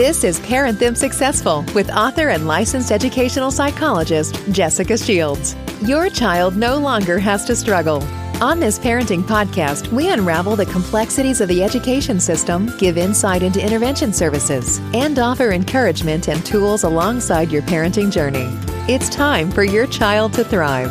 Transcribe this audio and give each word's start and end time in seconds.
This 0.00 0.24
is 0.24 0.40
Parent 0.40 0.78
Them 0.80 0.94
Successful 0.94 1.62
with 1.74 1.90
author 1.90 2.30
and 2.30 2.46
licensed 2.46 2.90
educational 2.90 3.50
psychologist 3.50 4.40
Jessica 4.50 4.96
Shields. 4.96 5.54
Your 5.82 6.08
child 6.08 6.56
no 6.56 6.78
longer 6.78 7.18
has 7.18 7.44
to 7.44 7.54
struggle. 7.54 8.02
On 8.40 8.58
this 8.58 8.78
parenting 8.78 9.22
podcast, 9.22 9.92
we 9.92 10.08
unravel 10.08 10.56
the 10.56 10.64
complexities 10.64 11.42
of 11.42 11.48
the 11.48 11.62
education 11.62 12.18
system, 12.18 12.74
give 12.78 12.96
insight 12.96 13.42
into 13.42 13.62
intervention 13.62 14.10
services, 14.14 14.78
and 14.94 15.18
offer 15.18 15.50
encouragement 15.50 16.28
and 16.28 16.46
tools 16.46 16.84
alongside 16.84 17.52
your 17.52 17.60
parenting 17.60 18.10
journey. 18.10 18.48
It's 18.90 19.10
time 19.10 19.50
for 19.50 19.64
your 19.64 19.86
child 19.86 20.32
to 20.32 20.44
thrive. 20.44 20.90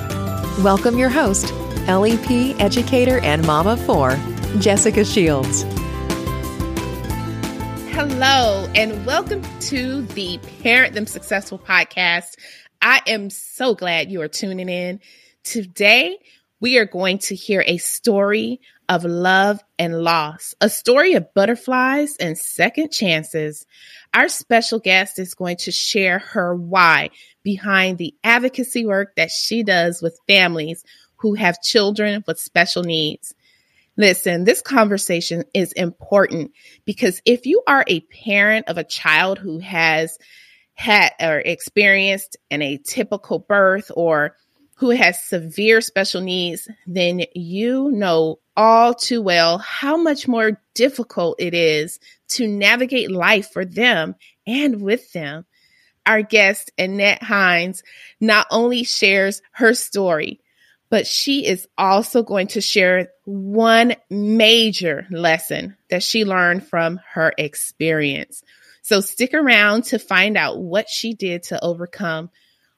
Welcome 0.64 1.00
your 1.00 1.10
host, 1.10 1.52
LEP 1.88 2.60
educator 2.62 3.18
and 3.22 3.44
mom 3.48 3.66
of 3.66 3.84
four, 3.88 4.20
Jessica 4.60 5.04
Shields. 5.04 5.66
Hello, 8.02 8.66
and 8.76 9.06
welcome 9.06 9.42
to 9.60 10.04
the 10.04 10.40
Parent 10.64 10.94
Them 10.94 11.06
Successful 11.06 11.60
podcast. 11.60 12.36
I 12.82 13.02
am 13.06 13.30
so 13.30 13.76
glad 13.76 14.10
you 14.10 14.22
are 14.22 14.30
tuning 14.30 14.70
in. 14.70 15.02
Today, 15.44 16.18
we 16.62 16.78
are 16.78 16.86
going 16.86 17.18
to 17.18 17.36
hear 17.36 17.62
a 17.68 17.76
story 17.76 18.62
of 18.88 19.04
love 19.04 19.62
and 19.78 20.02
loss, 20.02 20.56
a 20.62 20.70
story 20.70 21.16
of 21.16 21.34
butterflies 21.34 22.16
and 22.22 22.38
second 22.38 22.94
chances. 22.94 23.66
Our 24.14 24.30
special 24.30 24.80
guest 24.80 25.20
is 25.20 25.34
going 25.34 25.58
to 25.58 25.72
share 25.74 26.20
her 26.20 26.56
why 26.56 27.10
behind 27.44 27.98
the 27.98 28.16
advocacy 28.24 28.86
work 28.86 29.18
that 29.18 29.30
she 29.30 29.62
does 29.62 30.02
with 30.02 30.18
families 30.26 30.86
who 31.18 31.34
have 31.34 31.62
children 31.62 32.24
with 32.26 32.40
special 32.40 32.84
needs. 32.84 33.36
Listen, 34.00 34.46
this 34.46 34.62
conversation 34.62 35.44
is 35.54 35.74
important 35.74 36.54
because 36.86 37.22
if 37.26 37.46
you 37.46 37.62
are 37.68 37.84
a 37.86 38.00
parent 38.00 38.70
of 38.70 38.78
a 38.78 38.84
child 38.86 39.40
who 39.40 39.60
has 39.60 40.18
had 40.74 41.10
or 41.20 41.40
experienced 41.40 42.38
an 42.50 42.62
atypical 42.62 43.46
birth 43.46 43.92
or 43.94 44.38
who 44.76 44.92
has 44.92 45.22
severe 45.22 45.82
special 45.82 46.22
needs, 46.22 46.70
then 46.88 47.24
you 47.36 47.92
know 47.92 48.40
all 48.56 48.94
too 48.94 49.22
well 49.22 49.58
how 49.58 49.98
much 49.98 50.30
more 50.30 50.62
difficult 50.76 51.36
it 51.38 51.54
is 51.54 52.00
to 52.30 52.48
navigate 52.48 53.12
life 53.12 53.52
for 53.52 53.66
them 53.66 54.16
and 54.48 54.82
with 54.82 55.12
them. 55.12 55.46
Our 56.06 56.22
guest, 56.22 56.72
Annette 56.78 57.22
Hines, 57.22 57.84
not 58.22 58.48
only 58.50 58.86
shares 58.86 59.42
her 59.52 59.74
story, 59.74 60.40
but 60.90 61.06
she 61.06 61.46
is 61.46 61.68
also 61.78 62.24
going 62.24 62.48
to 62.48 62.62
share 62.62 63.10
one 63.26 63.96
major 64.10 65.06
lesson 65.12 65.78
that 65.90 66.04
she 66.04 66.26
learned 66.26 66.68
from 66.68 67.00
her 67.12 67.32
experience. 67.38 68.44
So 68.82 69.02
stick 69.02 69.34
around 69.34 69.84
to 69.86 70.00
find 70.00 70.36
out 70.36 70.60
what 70.60 70.90
she 70.90 71.14
did 71.14 71.44
to 71.44 71.64
overcome. 71.64 72.32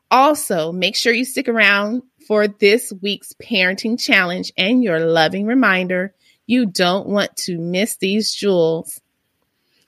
Also, 0.10 0.74
make 0.74 0.98
sure 0.98 1.14
you 1.14 1.24
stick 1.24 1.48
around 1.48 2.04
for 2.28 2.48
this 2.48 2.92
week's 3.02 3.34
parenting 3.34 3.98
challenge 3.98 4.52
and 4.58 4.84
your 4.84 5.00
loving 5.00 5.46
reminder. 5.46 6.14
You 6.46 6.66
don't 6.66 7.08
want 7.08 7.38
to 7.38 7.58
miss 7.58 7.96
these 7.96 8.34
jewels. 8.34 9.00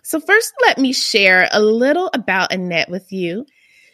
So, 0.02 0.22
first, 0.22 0.54
let 0.66 0.78
me 0.78 0.94
share 0.94 1.50
a 1.52 1.62
little 1.62 2.10
about 2.14 2.54
Annette 2.54 2.90
with 2.90 3.12
you. 3.12 3.46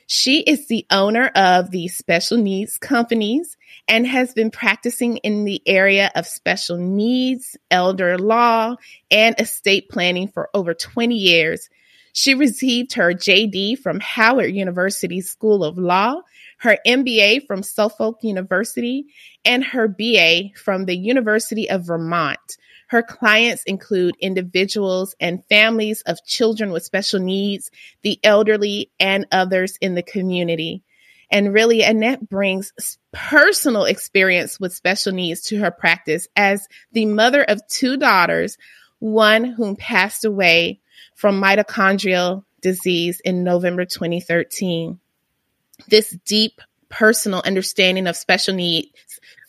She 0.05 0.41
is 0.41 0.67
the 0.67 0.85
owner 0.91 1.27
of 1.35 1.71
the 1.71 1.87
Special 1.87 2.37
Needs 2.37 2.77
Companies 2.77 3.57
and 3.89 4.05
has 4.05 4.33
been 4.33 4.51
practicing 4.51 5.17
in 5.17 5.43
the 5.43 5.61
area 5.65 6.11
of 6.15 6.27
special 6.27 6.77
needs, 6.77 7.57
elder 7.71 8.19
law, 8.19 8.75
and 9.09 9.35
estate 9.39 9.89
planning 9.89 10.27
for 10.27 10.49
over 10.53 10.75
20 10.75 11.15
years. 11.15 11.69
She 12.13 12.35
received 12.35 12.93
her 12.93 13.13
JD 13.13 13.79
from 13.79 13.99
Howard 13.99 14.53
University 14.53 15.21
School 15.21 15.63
of 15.63 15.77
Law, 15.77 16.21
her 16.59 16.77
MBA 16.85 17.47
from 17.47 17.63
Suffolk 17.63 18.19
University, 18.21 19.07
and 19.43 19.63
her 19.63 19.87
BA 19.87 20.49
from 20.55 20.85
the 20.85 20.97
University 20.97 21.69
of 21.69 21.85
Vermont. 21.85 22.57
Her 22.87 23.03
clients 23.03 23.63
include 23.63 24.15
individuals 24.19 25.15
and 25.19 25.43
families 25.47 26.01
of 26.01 26.25
children 26.25 26.71
with 26.71 26.83
special 26.83 27.19
needs, 27.19 27.71
the 28.01 28.19
elderly, 28.23 28.91
and 28.99 29.27
others 29.31 29.77
in 29.79 29.95
the 29.95 30.03
community. 30.03 30.83
And 31.31 31.53
really, 31.53 31.83
Annette 31.83 32.27
brings 32.27 32.73
personal 33.11 33.85
experience 33.85 34.59
with 34.59 34.73
special 34.73 35.13
needs 35.13 35.41
to 35.43 35.59
her 35.59 35.71
practice 35.71 36.27
as 36.35 36.67
the 36.91 37.05
mother 37.05 37.43
of 37.43 37.65
two 37.67 37.97
daughters, 37.97 38.57
one 38.97 39.43
whom 39.43 39.75
passed 39.75 40.25
away 40.25 40.79
from 41.15 41.41
mitochondrial 41.41 42.43
disease 42.61 43.21
in 43.23 43.43
November 43.43 43.85
2013. 43.85 44.99
This 45.87 46.17
deep 46.25 46.61
personal 46.89 47.41
understanding 47.45 48.07
of 48.07 48.17
special 48.17 48.55
needs 48.55 48.89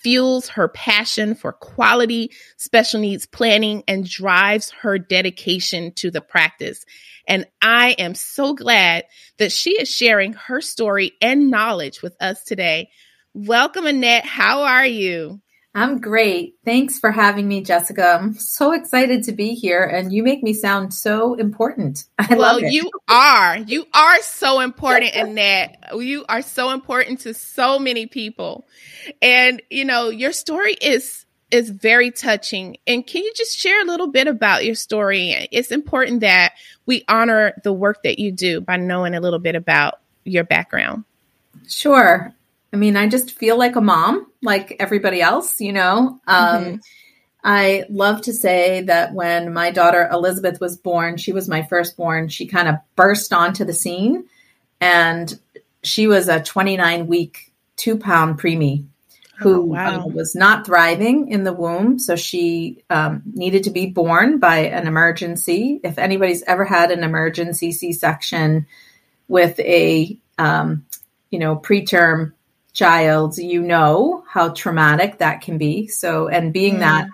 fuels 0.03 0.49
her 0.51 0.69
passion 0.69 1.35
for 1.35 1.53
quality 1.53 2.31
special 2.57 3.01
needs 3.01 3.27
planning 3.27 3.85
and 3.87 4.09
drives 4.09 4.71
her 4.83 4.99
dedication 4.99 5.93
to 5.93 6.11
the 6.11 6.21
practice. 6.21 6.85
And 7.29 7.47
I 7.63 7.91
am 7.93 8.15
so 8.15 8.55
glad 8.55 9.05
that 9.39 9.53
she 9.53 9.81
is 9.81 9.95
sharing 9.95 10.33
her 10.33 10.61
story 10.61 11.13
and 11.21 11.51
knowledge 11.51 12.03
with 12.03 12.17
us 12.21 12.43
today. 12.45 12.91
Welcome, 13.35 13.87
Annette. 13.87 14.25
How 14.25 14.63
are 14.63 14.87
you? 14.87 15.41
I'm 15.75 16.01
great. 16.01 16.57
Thanks 16.65 16.99
for 16.99 17.13
having 17.13 17.47
me, 17.47 17.63
Jessica. 17.63 18.19
I'm 18.21 18.35
so 18.35 18.73
excited 18.73 19.23
to 19.25 19.33
be 19.33 19.55
here, 19.55 19.85
and 19.85 20.13
you 20.13 20.25
make 20.25 20.43
me 20.43 20.53
sound 20.53 20.93
so 20.93 21.35
important. 21.35 22.05
I 22.19 22.35
well, 22.35 22.61
you 22.61 22.91
are. 23.09 23.57
You 23.59 23.87
are 23.95 24.21
so 24.23 24.61
important, 24.61 25.15
Annette. 25.15 25.77
You 25.95 26.25
are 26.29 26.43
so 26.43 26.71
important 26.71 27.21
to 27.21 27.35
so 27.35 27.79
many 27.79 28.07
people, 28.07 28.67
and 29.21 29.61
you 29.71 29.85
know 29.85 30.09
your 30.09 30.33
story 30.33 30.75
is 30.75 31.27
is 31.51 31.71
very 31.71 32.11
touching. 32.11 32.77
And 32.87 33.07
can 33.07 33.23
you 33.23 33.33
just 33.37 33.57
share 33.57 33.83
a 33.83 33.85
little 33.85 34.07
bit 34.07 34.29
about 34.29 34.65
your 34.65 34.75
story? 34.75 35.49
It's 35.51 35.73
important 35.73 36.21
that 36.21 36.53
we 36.87 37.05
honor 37.09 37.55
the 37.65 37.73
work 37.73 38.03
that 38.05 38.19
you 38.19 38.33
do 38.33 38.61
by 38.61 38.77
knowing 38.77 39.15
a 39.15 39.21
little 39.21 39.39
bit 39.39 39.57
about 39.57 40.01
your 40.25 40.45
background. 40.45 41.05
Sure. 41.69 42.33
I 42.73 42.77
mean, 42.77 42.97
I 42.97 43.09
just 43.09 43.33
feel 43.33 43.59
like 43.59 43.77
a 43.77 43.81
mom, 43.81 44.27
like 44.43 44.77
everybody 44.79 45.21
else, 45.21 45.61
you 45.61 45.73
know. 45.73 46.21
Um, 46.27 46.65
mm-hmm. 46.65 46.77
I 47.43 47.85
love 47.89 48.23
to 48.23 48.33
say 48.33 48.83
that 48.83 49.15
when 49.15 49.53
my 49.53 49.71
daughter 49.71 50.09
Elizabeth 50.13 50.61
was 50.61 50.77
born, 50.77 51.17
she 51.17 51.33
was 51.33 51.49
my 51.49 51.63
firstborn, 51.63 52.29
she 52.29 52.47
kind 52.47 52.69
of 52.69 52.77
burst 52.97 53.33
onto 53.33 53.65
the 53.65 53.73
scene. 53.73 54.27
And 54.81 55.39
she 55.83 56.07
was 56.07 56.29
a 56.29 56.43
29 56.43 57.07
week, 57.07 57.53
two 57.77 57.99
pound 57.99 58.39
preemie 58.39 58.85
who 59.39 59.63
oh, 59.63 59.65
wow. 59.65 60.01
uh, 60.01 60.07
was 60.07 60.35
not 60.35 60.67
thriving 60.67 61.29
in 61.29 61.45
the 61.45 61.53
womb. 61.53 61.99
So 61.99 62.15
she 62.15 62.85
um, 62.91 63.23
needed 63.25 63.65
to 63.65 63.71
be 63.71 63.87
born 63.87 64.39
by 64.39 64.59
an 64.59 64.87
emergency. 64.87 65.81
If 65.83 65.99
anybody's 65.99 66.43
ever 66.43 66.65
had 66.65 66.91
an 66.91 67.03
emergency 67.03 67.73
C 67.73 67.95
section 67.95 68.67
with 69.29 69.59
a, 69.61 70.19
um, 70.37 70.85
you 71.31 71.39
know, 71.39 71.57
preterm 71.57 72.33
child, 72.73 73.37
you 73.39 73.63
know 73.63 74.25
how 74.29 74.51
traumatic 74.51 75.19
that 75.19 75.41
can 75.41 75.59
be. 75.59 75.89
So, 75.89 76.29
and 76.29 76.53
being 76.53 76.77
mm. 76.77 76.81
that 76.81 77.09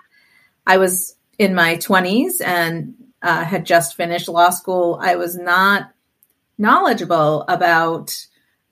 I 0.65 0.77
was 0.77 1.15
in 1.37 1.55
my 1.55 1.77
20s 1.77 2.41
and 2.43 2.95
uh, 3.21 3.43
had 3.43 3.65
just 3.65 3.95
finished 3.95 4.27
law 4.27 4.49
school, 4.49 4.99
I 5.01 5.15
was 5.15 5.37
not 5.37 5.91
knowledgeable 6.57 7.43
about 7.43 8.15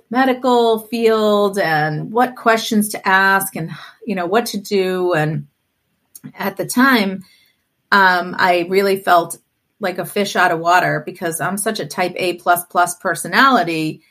medical 0.10 0.80
field 0.80 1.58
and 1.58 2.12
what 2.12 2.36
questions 2.36 2.90
to 2.90 3.08
ask 3.08 3.56
and 3.56 3.72
you 4.06 4.16
know 4.16 4.26
what 4.26 4.46
to 4.46 4.58
do 4.58 5.14
and 5.14 5.48
at 6.36 6.58
the 6.58 6.66
time 6.66 7.24
um, 7.92 8.36
i 8.38 8.66
really 8.70 8.98
felt 8.98 9.38
like 9.80 9.98
a 9.98 10.06
fish 10.06 10.36
out 10.36 10.52
of 10.52 10.60
water 10.60 11.04
because 11.06 11.42
i'm 11.42 11.58
such 11.58 11.80
a 11.80 11.86
type 11.86 12.14
a 12.18 12.34
plus 12.36 12.64
plus 12.66 12.96
personality 12.96 14.02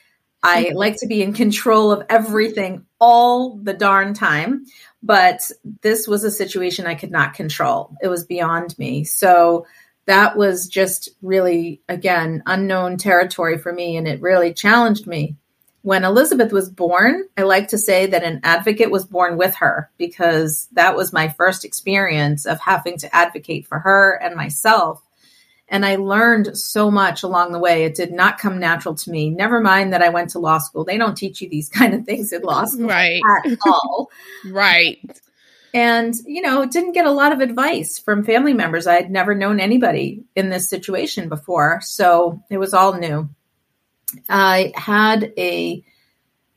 i 0.44 0.64
mm-hmm. 0.64 0.76
like 0.76 0.96
to 0.96 1.06
be 1.06 1.22
in 1.22 1.32
control 1.32 1.90
of 1.90 2.04
everything 2.08 2.84
all 3.00 3.56
the 3.56 3.74
darn 3.74 4.14
time 4.14 4.64
but 5.02 5.50
this 5.82 6.06
was 6.06 6.24
a 6.24 6.30
situation 6.30 6.86
i 6.86 6.94
could 6.94 7.10
not 7.10 7.34
control 7.34 7.94
it 8.02 8.08
was 8.08 8.24
beyond 8.24 8.78
me 8.78 9.04
so 9.04 9.66
that 10.06 10.36
was 10.36 10.68
just 10.68 11.08
really 11.22 11.80
again 11.88 12.42
unknown 12.46 12.96
territory 12.96 13.58
for 13.58 13.72
me 13.72 13.96
and 13.96 14.06
it 14.06 14.20
really 14.20 14.52
challenged 14.54 15.06
me 15.06 15.36
when 15.84 16.02
Elizabeth 16.02 16.50
was 16.50 16.70
born, 16.70 17.24
I 17.36 17.42
like 17.42 17.68
to 17.68 17.78
say 17.78 18.06
that 18.06 18.24
an 18.24 18.40
advocate 18.42 18.90
was 18.90 19.04
born 19.04 19.36
with 19.36 19.54
her 19.56 19.90
because 19.98 20.66
that 20.72 20.96
was 20.96 21.12
my 21.12 21.28
first 21.28 21.62
experience 21.62 22.46
of 22.46 22.58
having 22.58 22.96
to 22.98 23.14
advocate 23.14 23.66
for 23.66 23.78
her 23.80 24.14
and 24.14 24.34
myself. 24.34 25.02
And 25.68 25.84
I 25.84 25.96
learned 25.96 26.56
so 26.56 26.90
much 26.90 27.22
along 27.22 27.52
the 27.52 27.58
way. 27.58 27.84
It 27.84 27.94
did 27.94 28.12
not 28.12 28.38
come 28.38 28.58
natural 28.58 28.94
to 28.96 29.10
me. 29.10 29.30
Never 29.30 29.60
mind 29.60 29.92
that 29.92 30.02
I 30.02 30.10
went 30.10 30.30
to 30.30 30.38
law 30.38 30.58
school. 30.58 30.84
They 30.84 30.98
don't 30.98 31.16
teach 31.16 31.40
you 31.40 31.48
these 31.48 31.68
kind 31.78 31.94
of 31.94 32.04
things 32.04 32.32
in 32.32 32.42
law 32.42 32.64
school 32.64 32.88
right. 32.88 33.22
at 33.46 33.58
all. 33.66 34.10
right. 34.50 34.98
and 35.74 36.14
you 36.24 36.40
know 36.40 36.64
didn't 36.64 36.92
get 36.92 37.04
a 37.04 37.10
lot 37.10 37.32
of 37.32 37.40
advice 37.40 37.98
from 37.98 38.24
family 38.24 38.54
members 38.54 38.86
i 38.86 38.94
had 38.94 39.10
never 39.10 39.34
known 39.34 39.58
anybody 39.58 40.22
in 40.36 40.48
this 40.48 40.70
situation 40.70 41.28
before 41.28 41.80
so 41.82 42.40
it 42.48 42.58
was 42.58 42.72
all 42.72 42.94
new 42.94 43.28
i 44.28 44.72
had 44.76 45.32
a 45.36 45.84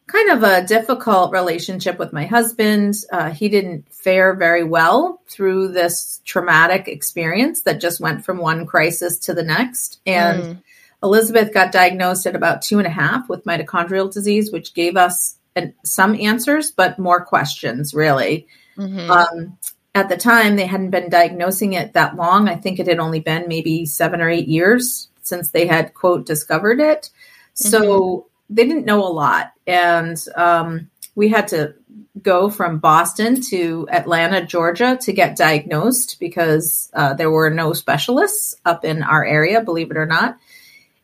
kind 0.08 0.32
of 0.32 0.44
a 0.44 0.66
difficult 0.66 1.32
relationship 1.32 2.00
with 2.00 2.14
my 2.14 2.26
husband 2.26 2.96
uh, 3.12 3.30
he 3.30 3.50
didn't 3.50 3.92
fare 3.94 4.34
very 4.34 4.64
well 4.64 5.22
through 5.28 5.68
this 5.70 6.22
traumatic 6.26 6.88
experience 6.88 7.62
that 7.62 7.82
just 7.82 8.00
went 8.00 8.24
from 8.24 8.38
one 8.38 8.66
crisis 8.66 9.20
to 9.20 9.34
the 9.34 9.44
next 9.44 10.00
and 10.06 10.44
mm. 10.44 10.64
elizabeth 11.04 11.54
got 11.54 11.72
diagnosed 11.72 12.26
at 12.26 12.36
about 12.36 12.62
two 12.62 12.78
and 12.78 12.88
a 12.88 12.92
half 12.92 13.28
with 13.30 13.44
mitochondrial 13.46 14.12
disease 14.12 14.52
which 14.52 14.74
gave 14.74 14.98
us 14.98 15.38
an, 15.56 15.74
some 15.84 16.16
answers 16.16 16.72
but 16.72 16.98
more 16.98 17.24
questions 17.24 17.94
really 17.94 18.48
Mm-hmm. 18.78 19.12
Um, 19.12 19.58
at 19.96 20.10
the 20.10 20.18
time, 20.18 20.56
they 20.56 20.68
hadn't 20.68 20.92
been 20.92 21.10
diagnosing 21.10 21.74
it 21.74 21.94
that 21.94 22.16
long. 22.16 22.48
I 22.48 22.56
think 22.56 22.80
it 22.80 22.88
had 22.88 23.00
only 23.00 23.20
been 23.20 23.48
maybe 23.48 23.86
seven 23.86 24.22
or 24.22 24.30
eight 24.30 24.48
years 24.48 25.10
since 25.24 25.50
they 25.50 25.66
had, 25.66 25.94
quote, 25.94 26.26
discovered 26.26 26.80
it. 26.80 27.10
So 27.56 27.82
mm-hmm. 27.82 28.28
They 28.50 28.66
didn't 28.66 28.86
know 28.86 29.04
a 29.06 29.10
lot. 29.10 29.52
And 29.66 30.18
um, 30.36 30.90
we 31.16 31.30
had 31.30 31.50
to 31.50 31.76
go 32.22 32.50
from 32.50 32.80
Boston 32.80 33.42
to 33.50 33.88
Atlanta, 33.92 34.46
Georgia 34.46 34.98
to 35.02 35.14
get 35.14 35.38
diagnosed 35.38 36.18
because 36.20 36.90
uh, 36.94 37.14
there 37.14 37.32
were 37.32 37.50
no 37.50 37.74
specialists 37.74 38.56
up 38.66 38.86
in 38.86 39.04
our 39.04 39.24
area, 39.24 39.62
believe 39.62 39.92
it 39.92 39.98
or 39.98 40.06
not. 40.06 40.38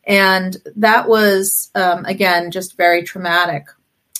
And 0.06 0.56
that 0.76 1.08
was, 1.08 1.70
um, 1.74 2.04
again, 2.04 2.50
just 2.50 2.76
very 2.76 3.04
traumatic 3.04 3.68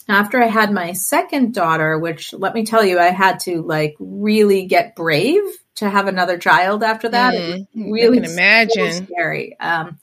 after 0.08 0.42
I 0.42 0.46
had 0.46 0.72
my 0.72 0.92
second 0.92 1.54
daughter, 1.54 1.98
which 1.98 2.32
let 2.32 2.54
me 2.54 2.64
tell 2.64 2.84
you, 2.84 2.98
I 2.98 3.10
had 3.10 3.40
to 3.40 3.62
like 3.62 3.96
really 3.98 4.66
get 4.66 4.96
brave 4.96 5.42
to 5.76 5.88
have 5.88 6.06
another 6.06 6.38
child 6.38 6.82
after 6.82 7.08
that. 7.08 7.34
Mm, 7.34 7.66
really 7.74 8.20
can 8.20 8.30
imagine 8.30 8.92
so 8.92 9.04
scary. 9.04 9.58
Um, 9.58 9.98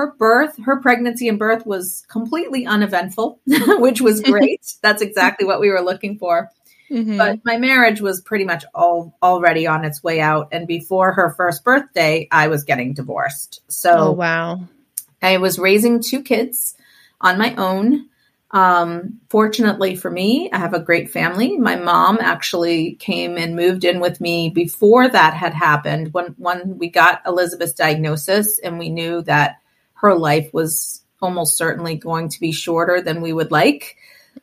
her 0.00 0.12
birth, 0.12 0.56
her 0.64 0.80
pregnancy 0.80 1.28
and 1.28 1.38
birth 1.38 1.66
was 1.66 2.06
completely 2.08 2.64
uneventful, 2.64 3.38
which 3.46 4.00
was 4.00 4.22
great. 4.22 4.64
That's 4.82 5.02
exactly 5.02 5.46
what 5.46 5.60
we 5.60 5.68
were 5.68 5.82
looking 5.82 6.16
for. 6.16 6.50
Mm-hmm. 6.90 7.18
But 7.18 7.40
my 7.44 7.58
marriage 7.58 8.00
was 8.00 8.22
pretty 8.22 8.44
much 8.44 8.64
all 8.74 9.14
already 9.22 9.66
on 9.66 9.84
its 9.84 10.02
way 10.02 10.20
out. 10.20 10.48
And 10.52 10.66
before 10.66 11.12
her 11.12 11.34
first 11.36 11.64
birthday, 11.64 12.28
I 12.32 12.48
was 12.48 12.64
getting 12.64 12.94
divorced. 12.94 13.60
So 13.68 13.90
oh, 13.98 14.12
wow. 14.12 14.64
I 15.20 15.36
was 15.36 15.58
raising 15.58 16.02
two 16.02 16.22
kids 16.22 16.74
on 17.20 17.36
my 17.36 17.54
own. 17.56 18.06
Um, 18.52 19.20
fortunately 19.28 19.96
for 19.96 20.10
me, 20.10 20.50
I 20.50 20.58
have 20.58 20.72
a 20.72 20.80
great 20.80 21.10
family. 21.10 21.58
My 21.58 21.76
mom 21.76 22.18
actually 22.20 22.94
came 22.94 23.36
and 23.36 23.54
moved 23.54 23.84
in 23.84 24.00
with 24.00 24.18
me 24.18 24.48
before 24.48 25.10
that 25.10 25.34
had 25.34 25.52
happened. 25.52 26.14
When 26.14 26.34
when 26.38 26.78
we 26.78 26.88
got 26.88 27.20
Elizabeth's 27.26 27.74
diagnosis 27.74 28.58
and 28.58 28.78
we 28.78 28.88
knew 28.88 29.20
that 29.22 29.60
her 30.00 30.14
life 30.14 30.50
was 30.52 31.02
almost 31.22 31.56
certainly 31.56 31.96
going 31.96 32.28
to 32.30 32.40
be 32.40 32.52
shorter 32.52 33.00
than 33.00 33.20
we 33.20 33.32
would 33.32 33.50
like, 33.50 33.96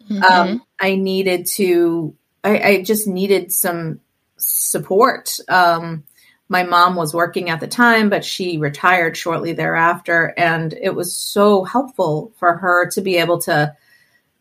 mm-hmm. 0.09 0.24
um, 0.24 0.63
I 0.80 0.95
needed 0.95 1.48
to. 1.57 2.15
I, 2.44 2.59
I, 2.59 2.81
just 2.83 3.07
needed 3.07 3.51
some 3.51 4.00
support. 4.38 5.38
Um, 5.50 6.04
my 6.50 6.63
mom 6.63 6.95
was 6.95 7.13
working 7.13 7.50
at 7.50 7.59
the 7.59 7.68
time, 7.68 8.09
but 8.09 8.24
she 8.24 8.57
retired 8.57 9.18
shortly 9.18 9.54
thereafter, 9.54 10.33
and 10.38 10.74
it 10.74 10.95
was 10.95 11.18
so 11.18 11.63
helpful 11.63 12.31
for 12.38 12.57
her 12.57 12.89
to 12.92 13.01
be 13.01 13.18
able 13.18 13.39
to 13.42 13.75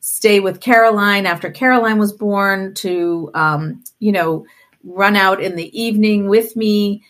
stay 0.00 0.38
with 0.38 0.60
Caroline 0.60 1.26
after 1.26 1.50
Caroline 1.50 1.98
was 1.98 2.12
born, 2.12 2.74
to, 2.74 3.30
um, 3.34 3.82
you 3.98 4.12
know, 4.12 4.46
run 4.84 5.16
out 5.16 5.42
in 5.42 5.56
the 5.56 5.82
evening 5.82 6.28
with 6.28 6.54
me 6.54 7.02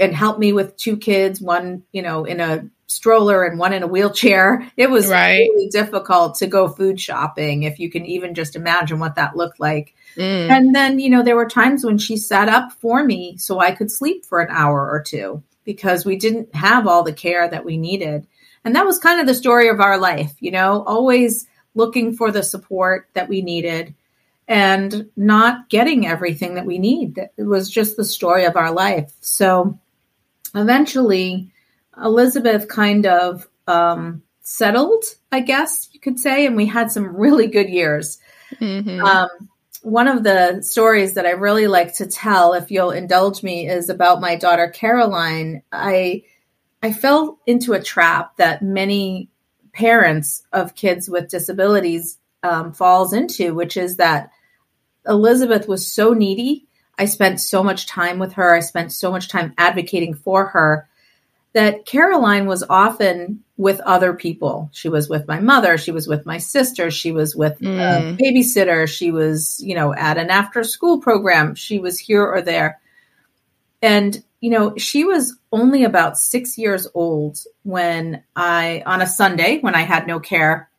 and 0.00 0.14
help 0.14 0.38
me 0.38 0.54
with 0.54 0.76
two 0.76 0.96
kids, 0.96 1.42
one, 1.42 1.82
you 1.92 2.00
know, 2.00 2.24
in 2.24 2.40
a 2.40 2.64
stroller 2.88 3.44
and 3.44 3.58
one 3.58 3.72
in 3.72 3.82
a 3.82 3.86
wheelchair. 3.86 4.70
It 4.76 4.90
was 4.90 5.08
right. 5.08 5.38
really 5.38 5.68
difficult 5.68 6.36
to 6.36 6.46
go 6.46 6.68
food 6.68 6.98
shopping, 6.98 7.62
if 7.62 7.78
you 7.78 7.90
can 7.90 8.04
even 8.06 8.34
just 8.34 8.56
imagine 8.56 8.98
what 8.98 9.14
that 9.14 9.36
looked 9.36 9.60
like. 9.60 9.94
Mm. 10.16 10.50
And 10.50 10.74
then, 10.74 10.98
you 10.98 11.10
know, 11.10 11.22
there 11.22 11.36
were 11.36 11.48
times 11.48 11.84
when 11.84 11.98
she 11.98 12.16
sat 12.16 12.48
up 12.48 12.72
for 12.72 13.04
me 13.04 13.36
so 13.36 13.60
I 13.60 13.72
could 13.72 13.90
sleep 13.90 14.24
for 14.24 14.40
an 14.40 14.48
hour 14.50 14.90
or 14.90 15.02
two 15.02 15.42
because 15.64 16.06
we 16.06 16.16
didn't 16.16 16.54
have 16.54 16.86
all 16.86 17.02
the 17.02 17.12
care 17.12 17.46
that 17.48 17.64
we 17.64 17.76
needed. 17.76 18.26
And 18.64 18.74
that 18.74 18.86
was 18.86 18.98
kind 18.98 19.20
of 19.20 19.26
the 19.26 19.34
story 19.34 19.68
of 19.68 19.80
our 19.80 19.98
life, 19.98 20.34
you 20.40 20.50
know, 20.50 20.82
always 20.84 21.46
looking 21.74 22.16
for 22.16 22.32
the 22.32 22.42
support 22.42 23.08
that 23.12 23.28
we 23.28 23.42
needed 23.42 23.94
and 24.48 25.10
not 25.14 25.68
getting 25.68 26.06
everything 26.06 26.54
that 26.54 26.64
we 26.64 26.78
need. 26.78 27.18
It 27.36 27.42
was 27.42 27.70
just 27.70 27.98
the 27.98 28.04
story 28.04 28.46
of 28.46 28.56
our 28.56 28.72
life. 28.72 29.12
So 29.20 29.78
eventually, 30.54 31.52
Elizabeth 32.02 32.68
kind 32.68 33.06
of 33.06 33.48
um, 33.66 34.22
settled, 34.40 35.04
I 35.30 35.40
guess 35.40 35.88
you 35.92 36.00
could 36.00 36.18
say, 36.18 36.46
and 36.46 36.56
we 36.56 36.66
had 36.66 36.90
some 36.90 37.16
really 37.16 37.46
good 37.48 37.68
years. 37.68 38.18
Mm-hmm. 38.60 39.04
Um, 39.04 39.28
one 39.82 40.08
of 40.08 40.24
the 40.24 40.62
stories 40.62 41.14
that 41.14 41.26
I 41.26 41.32
really 41.32 41.66
like 41.66 41.94
to 41.96 42.06
tell, 42.06 42.54
if 42.54 42.70
you'll 42.70 42.90
indulge 42.90 43.42
me, 43.42 43.68
is 43.68 43.88
about 43.88 44.20
my 44.20 44.36
daughter 44.36 44.68
Caroline. 44.68 45.62
I 45.70 46.24
I 46.82 46.92
fell 46.92 47.38
into 47.46 47.72
a 47.72 47.82
trap 47.82 48.36
that 48.36 48.62
many 48.62 49.28
parents 49.72 50.44
of 50.52 50.74
kids 50.74 51.08
with 51.08 51.28
disabilities 51.28 52.18
um, 52.42 52.72
falls 52.72 53.12
into, 53.12 53.54
which 53.54 53.76
is 53.76 53.96
that 53.96 54.30
Elizabeth 55.06 55.68
was 55.68 55.90
so 55.90 56.12
needy. 56.12 56.66
I 56.98 57.04
spent 57.04 57.40
so 57.40 57.62
much 57.62 57.86
time 57.86 58.18
with 58.18 58.34
her. 58.34 58.54
I 58.54 58.60
spent 58.60 58.92
so 58.92 59.10
much 59.10 59.28
time 59.28 59.54
advocating 59.58 60.14
for 60.14 60.46
her 60.46 60.87
that 61.58 61.86
Caroline 61.86 62.46
was 62.46 62.62
often 62.70 63.42
with 63.56 63.80
other 63.80 64.14
people. 64.14 64.70
She 64.72 64.88
was 64.88 65.08
with 65.08 65.26
my 65.26 65.40
mother. 65.40 65.76
She 65.76 65.90
was 65.90 66.06
with 66.06 66.24
my 66.24 66.38
sister. 66.38 66.88
She 66.92 67.10
was 67.10 67.34
with 67.34 67.58
mm. 67.58 67.80
a 67.80 68.16
babysitter. 68.16 68.86
She 68.86 69.10
was, 69.10 69.60
you 69.60 69.74
know, 69.74 69.92
at 69.92 70.18
an 70.18 70.30
after 70.30 70.62
school 70.62 71.00
program. 71.00 71.56
She 71.56 71.80
was 71.80 71.98
here 71.98 72.24
or 72.24 72.42
there. 72.42 72.80
And 73.82 74.22
you 74.40 74.50
know, 74.50 74.76
she 74.76 75.02
was 75.02 75.36
only 75.50 75.82
about 75.82 76.16
six 76.16 76.56
years 76.56 76.86
old 76.94 77.38
when 77.64 78.22
I, 78.36 78.84
on 78.86 79.02
a 79.02 79.06
Sunday, 79.08 79.58
when 79.58 79.74
I 79.74 79.82
had 79.82 80.06
no 80.06 80.20
care, 80.20 80.70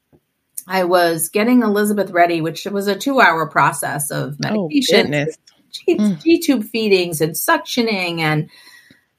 I 0.66 0.86
was 0.86 1.28
getting 1.28 1.62
Elizabeth 1.62 2.12
ready, 2.12 2.40
which 2.40 2.64
was 2.64 2.88
a 2.88 2.96
two 2.96 3.20
hour 3.20 3.50
process 3.50 4.12
of 4.12 4.38
oh, 4.46 4.70
medication, 4.70 5.14
oh, 5.14 5.26
G, 5.72 5.98
mm. 5.98 6.24
G 6.24 6.40
tube 6.40 6.64
feedings 6.64 7.20
and 7.20 7.34
suctioning 7.34 8.20
and 8.20 8.50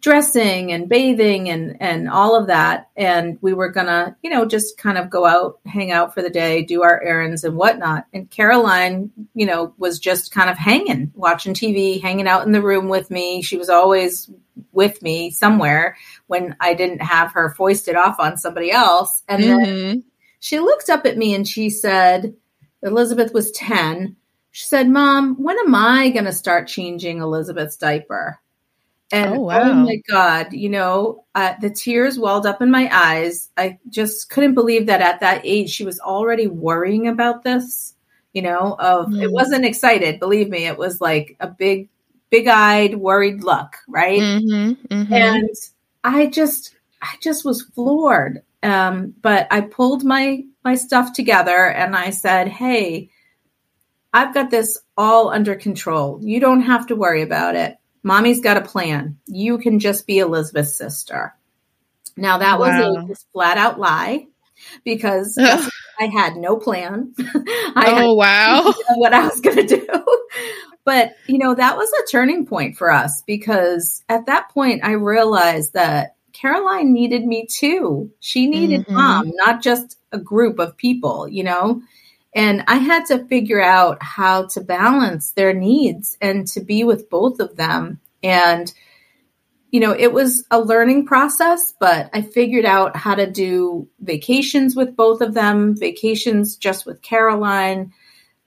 dressing 0.00 0.73
and 0.73 0.88
bathing 0.88 1.49
and 1.50 1.76
and 1.81 2.08
all 2.08 2.35
of 2.35 2.47
that. 2.47 2.88
And 2.97 3.38
we 3.41 3.52
were 3.52 3.70
gonna 3.70 4.17
you 4.23 4.31
know 4.31 4.47
just 4.47 4.79
kind 4.79 4.99
of 4.99 5.11
go 5.11 5.26
out 5.26 5.61
hang 5.66 5.92
out 5.92 6.14
for 6.14 6.23
the 6.23 6.30
day 6.30 6.62
do 6.62 6.83
our 6.83 7.02
errands 7.02 7.45
and 7.45 7.57
whatnot. 7.57 8.07
And 8.12 8.30
caroline 8.30 9.11
you 9.35 9.47
know 9.47 9.75
was 9.78 9.99
just 9.99 10.33
kind 10.33 10.50
of 10.50 10.57
hanging 10.57 11.12
watching 11.14 11.54
tv 11.54 12.00
hanging 12.00 12.28
out 12.28 12.47
in 12.47 12.52
the 12.52 12.62
room 12.62 12.88
with 12.88 13.11
me. 13.11 13.42
She 13.42 13.57
was 13.57 13.69
always 13.69 14.30
with 14.73 15.00
me 15.02 15.30
somewhere 15.30 15.97
when 16.26 16.54
i 16.61 16.75
didn't 16.75 17.02
have 17.02 17.33
her 17.33 17.54
foisted 17.57 17.97
off 17.97 18.16
on 18.19 18.37
somebody 18.37 18.71
else. 18.71 19.23
And 19.28 19.42
mm-hmm. 19.42 19.64
then 19.64 20.04
she 20.38 20.59
looked 20.59 20.88
up 20.88 21.07
at 21.07 21.19
me 21.19 21.35
and 21.35 21.47
she 21.47 21.71
said 21.71 22.35
elizabeth 22.83 23.33
was 23.35 23.50
10 23.52 24.16
she 24.50 24.66
said 24.66 24.88
mom 24.88 25.37
when 25.37 25.59
am 25.59 25.75
i 25.75 26.09
going 26.11 26.25
to 26.25 26.33
start 26.33 26.66
changing 26.66 27.19
elizabeth's 27.19 27.76
diaper 27.76 28.39
and 29.12 29.35
oh, 29.35 29.40
wow. 29.40 29.61
oh 29.62 29.75
my 29.75 29.97
God, 30.09 30.52
you 30.52 30.69
know, 30.69 31.25
uh, 31.35 31.55
the 31.61 31.71
tears 31.71 32.19
welled 32.19 32.47
up 32.47 32.62
in 32.62 32.71
my 32.71 32.88
eyes. 32.93 33.50
I 33.57 33.79
just 33.88 34.31
couldn't 34.31 34.55
believe 34.55 34.87
that 34.87 35.00
at 35.00 35.21
that 35.21 35.43
age 35.45 35.71
she 35.71 35.85
was 35.85 35.99
already 35.99 36.47
worrying 36.47 37.09
about 37.09 37.43
this, 37.43 37.95
you 38.33 38.43
know, 38.43 38.76
of 38.79 39.09
mm. 39.09 39.23
it 39.23 39.33
wasn't 39.33 39.64
excited. 39.64 40.21
Believe 40.21 40.49
me, 40.49 40.67
it 40.67 40.79
was 40.79 41.00
like 41.00 41.37
a 41.40 41.49
big, 41.49 41.88
big 42.31 42.47
eyed, 42.47 42.95
worried 42.95 43.43
look, 43.43 43.76
right? 43.88 44.21
Mm-hmm, 44.21 44.95
mm-hmm. 44.95 45.12
And 45.12 45.50
I 46.05 46.26
just, 46.26 46.76
I 47.02 47.17
just 47.21 47.45
was 47.45 47.62
floored. 47.62 48.43
Um, 48.62 49.14
but 49.21 49.49
I 49.50 49.62
pulled 49.62 50.05
my, 50.05 50.45
my 50.64 50.76
stuff 50.76 51.14
together 51.14 51.69
and 51.69 51.97
I 51.97 52.11
said, 52.11 52.47
Hey, 52.47 53.11
I've 54.12 54.35
got 54.35 54.50
this 54.50 54.79
all 54.97 55.31
under 55.31 55.57
control. 55.57 56.21
You 56.23 56.38
don't 56.40 56.62
have 56.62 56.87
to 56.88 56.97
worry 56.97 57.23
about 57.23 57.57
it 57.57 57.79
Mommy's 58.02 58.40
got 58.40 58.57
a 58.57 58.62
plan. 58.62 59.19
You 59.26 59.59
can 59.59 59.78
just 59.78 60.07
be 60.07 60.19
Elizabeth's 60.19 60.76
sister. 60.76 61.35
Now 62.16 62.38
that 62.38 62.59
wow. 62.59 62.92
was 62.92 63.11
a 63.11 63.14
flat 63.33 63.59
out 63.59 63.78
lie 63.78 64.26
because 64.85 65.37
I 66.00 66.07
had 66.07 66.37
no 66.37 66.57
plan. 66.57 67.14
I 67.19 68.02
oh 68.04 68.14
wow. 68.14 68.73
what 68.97 69.12
I 69.12 69.28
was 69.28 69.40
going 69.42 69.66
to 69.66 69.76
do. 69.76 70.19
but, 70.85 71.14
you 71.26 71.38
know, 71.38 71.54
that 71.54 71.76
was 71.76 71.90
a 71.90 72.11
turning 72.11 72.47
point 72.47 72.76
for 72.76 72.90
us 72.90 73.23
because 73.26 74.02
at 74.09 74.26
that 74.26 74.50
point 74.50 74.85
I 74.85 74.92
realized 74.92 75.75
that 75.75 76.16
Caroline 76.33 76.92
needed 76.92 77.26
me 77.26 77.47
too. 77.47 78.11
She 78.21 78.47
needed 78.47 78.83
mm-hmm. 78.83 78.95
mom, 78.95 79.33
not 79.35 79.62
just 79.62 79.99
a 80.12 80.19
group 80.19 80.59
of 80.59 80.76
people, 80.76 81.28
you 81.28 81.45
know? 81.45 81.83
And 82.34 82.62
I 82.68 82.76
had 82.76 83.06
to 83.06 83.26
figure 83.26 83.62
out 83.62 84.02
how 84.02 84.46
to 84.49 84.60
balance 84.60 85.32
their 85.32 85.52
needs 85.52 86.16
and 86.20 86.46
to 86.49 86.60
be 86.60 86.84
with 86.84 87.10
both 87.10 87.40
of 87.40 87.56
them. 87.56 88.00
And, 88.22 88.72
you 89.70 89.80
know, 89.80 89.92
it 89.92 90.12
was 90.12 90.46
a 90.50 90.60
learning 90.60 91.06
process, 91.06 91.75
but 91.80 92.08
I 92.12 92.22
figured 92.22 92.64
out 92.64 92.96
how 92.96 93.16
to 93.16 93.28
do 93.28 93.88
vacations 94.00 94.76
with 94.76 94.94
both 94.94 95.20
of 95.20 95.34
them, 95.34 95.76
vacations 95.76 96.56
just 96.56 96.87
with 96.87 97.02
Caroline. 97.02 97.92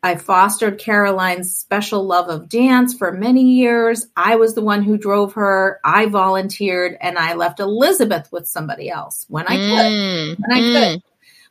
I 0.01 0.15
fostered 0.15 0.79
Caroline's 0.79 1.55
special 1.55 2.05
love 2.05 2.27
of 2.29 2.49
dance 2.49 2.93
for 2.93 3.13
many 3.13 3.53
years. 3.53 4.05
I 4.17 4.35
was 4.35 4.53
the 4.53 4.61
one 4.61 4.83
who 4.83 4.97
drove 4.97 5.33
her. 5.33 5.79
I 5.83 6.07
volunteered 6.07 6.97
and 6.99 7.17
I 7.17 7.35
left 7.35 7.61
Elizabeth 7.61 8.29
with 8.31 8.47
somebody 8.47 8.89
else 8.89 9.25
when 9.29 9.47
I 9.47 9.55
could. 9.55 9.91
Mm, 9.91 10.39
when 10.39 10.57
I 10.57 10.61
mm. 10.61 10.73
could. 10.93 11.03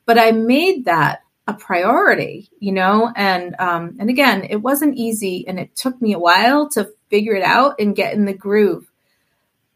But 0.05 0.19
I 0.19 0.33
made 0.33 0.85
that 0.85 1.23
a 1.47 1.55
priority, 1.55 2.49
you 2.61 2.73
know, 2.73 3.13
and 3.17 3.57
um, 3.59 3.97
and 3.99 4.09
again, 4.09 4.45
it 4.45 4.57
wasn't 4.57 4.97
easy, 4.97 5.47
and 5.49 5.59
it 5.59 5.75
took 5.75 6.01
me 6.01 6.13
a 6.13 6.19
while 6.19 6.69
to 6.71 6.93
figure 7.11 7.35
it 7.35 7.43
out 7.43 7.77
and 7.81 7.97
get 7.97 8.15
in 8.15 8.25
the 8.25 8.33
groove. 8.33 8.91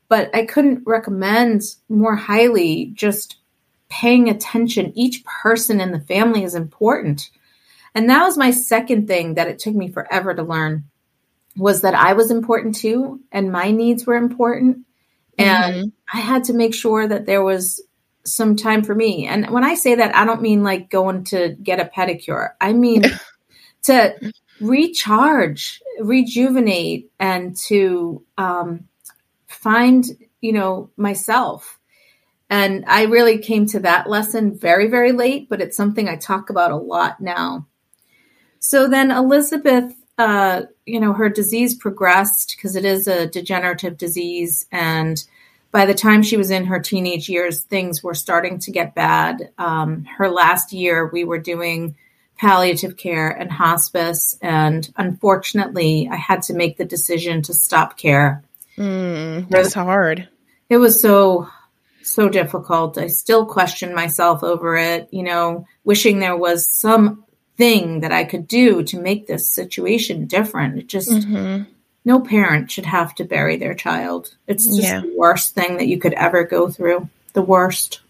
But 0.08 0.34
I 0.34 0.46
couldn't 0.46 0.86
recommend 0.86 1.62
more 1.88 2.14
highly 2.14 2.92
just 2.94 3.36
paying 3.88 4.28
attention. 4.28 4.92
Each 4.94 5.24
person 5.24 5.80
in 5.80 5.90
the 5.90 6.00
family 6.00 6.44
is 6.44 6.54
important, 6.54 7.30
and 7.94 8.08
that 8.10 8.22
was 8.22 8.38
my 8.38 8.52
second 8.52 9.08
thing 9.08 9.34
that 9.34 9.48
it 9.48 9.58
took 9.58 9.74
me 9.74 9.88
forever 9.88 10.34
to 10.34 10.42
learn 10.42 10.84
was 11.56 11.80
that 11.80 11.94
I 11.94 12.12
was 12.12 12.30
important 12.30 12.76
too, 12.76 13.20
and 13.32 13.50
my 13.50 13.72
needs 13.72 14.06
were 14.06 14.14
important, 14.14 14.86
and 15.36 15.74
mm-hmm. 15.74 16.16
I 16.16 16.20
had 16.20 16.44
to 16.44 16.52
make 16.52 16.74
sure 16.74 17.08
that 17.08 17.26
there 17.26 17.42
was 17.42 17.82
some 18.26 18.56
time 18.56 18.82
for 18.82 18.94
me. 18.94 19.26
And 19.26 19.50
when 19.50 19.64
I 19.64 19.74
say 19.74 19.94
that, 19.94 20.14
I 20.14 20.24
don't 20.24 20.42
mean 20.42 20.62
like 20.62 20.90
going 20.90 21.24
to 21.24 21.56
get 21.62 21.80
a 21.80 21.84
pedicure. 21.84 22.50
I 22.60 22.72
mean 22.72 23.04
to 23.84 24.32
recharge, 24.60 25.80
rejuvenate, 26.00 27.10
and 27.18 27.56
to 27.56 28.24
um, 28.38 28.88
find, 29.46 30.04
you 30.40 30.52
know, 30.52 30.90
myself. 30.96 31.78
And 32.48 32.84
I 32.86 33.04
really 33.04 33.38
came 33.38 33.66
to 33.66 33.80
that 33.80 34.08
lesson 34.08 34.56
very, 34.56 34.88
very 34.88 35.12
late, 35.12 35.48
but 35.48 35.60
it's 35.60 35.76
something 35.76 36.08
I 36.08 36.16
talk 36.16 36.48
about 36.48 36.70
a 36.70 36.76
lot 36.76 37.20
now. 37.20 37.66
So 38.60 38.88
then 38.88 39.10
Elizabeth, 39.10 39.92
uh, 40.18 40.62
you 40.86 41.00
know, 41.00 41.12
her 41.12 41.28
disease 41.28 41.74
progressed 41.74 42.54
because 42.56 42.76
it 42.76 42.84
is 42.84 43.08
a 43.08 43.26
degenerative 43.26 43.98
disease 43.98 44.66
and 44.70 45.22
by 45.70 45.86
the 45.86 45.94
time 45.94 46.22
she 46.22 46.36
was 46.36 46.50
in 46.50 46.66
her 46.66 46.80
teenage 46.80 47.28
years, 47.28 47.62
things 47.62 48.02
were 48.02 48.14
starting 48.14 48.58
to 48.60 48.70
get 48.70 48.94
bad. 48.94 49.50
Um, 49.58 50.04
her 50.16 50.30
last 50.30 50.72
year, 50.72 51.06
we 51.06 51.24
were 51.24 51.38
doing 51.38 51.96
palliative 52.38 52.96
care 52.96 53.30
and 53.30 53.50
hospice, 53.50 54.38
and 54.42 54.90
unfortunately, 54.96 56.08
I 56.10 56.16
had 56.16 56.42
to 56.42 56.54
make 56.54 56.76
the 56.76 56.84
decision 56.84 57.42
to 57.42 57.54
stop 57.54 57.96
care. 57.96 58.42
Mm, 58.76 59.48
that's 59.48 59.74
hard. 59.74 60.28
It 60.68 60.76
was 60.78 61.00
so 61.00 61.48
so 62.02 62.28
difficult. 62.28 62.98
I 62.98 63.08
still 63.08 63.46
question 63.46 63.94
myself 63.94 64.42
over 64.44 64.76
it. 64.76 65.08
You 65.10 65.24
know, 65.24 65.66
wishing 65.84 66.18
there 66.18 66.36
was 66.36 66.70
some 66.70 67.24
thing 67.56 68.00
that 68.00 68.12
I 68.12 68.24
could 68.24 68.46
do 68.46 68.82
to 68.84 69.00
make 69.00 69.26
this 69.26 69.50
situation 69.50 70.26
different. 70.26 70.78
It 70.78 70.86
just 70.88 71.10
mm-hmm 71.10 71.72
no 72.06 72.20
parent 72.20 72.70
should 72.70 72.86
have 72.86 73.14
to 73.16 73.24
bury 73.24 73.56
their 73.56 73.74
child. 73.74 74.32
It's 74.46 74.64
just 74.64 74.80
yeah. 74.80 75.00
the 75.00 75.12
worst 75.16 75.56
thing 75.56 75.78
that 75.78 75.88
you 75.88 75.98
could 75.98 76.12
ever 76.12 76.44
go 76.44 76.70
through. 76.70 77.10
The 77.32 77.42
worst. 77.42 78.00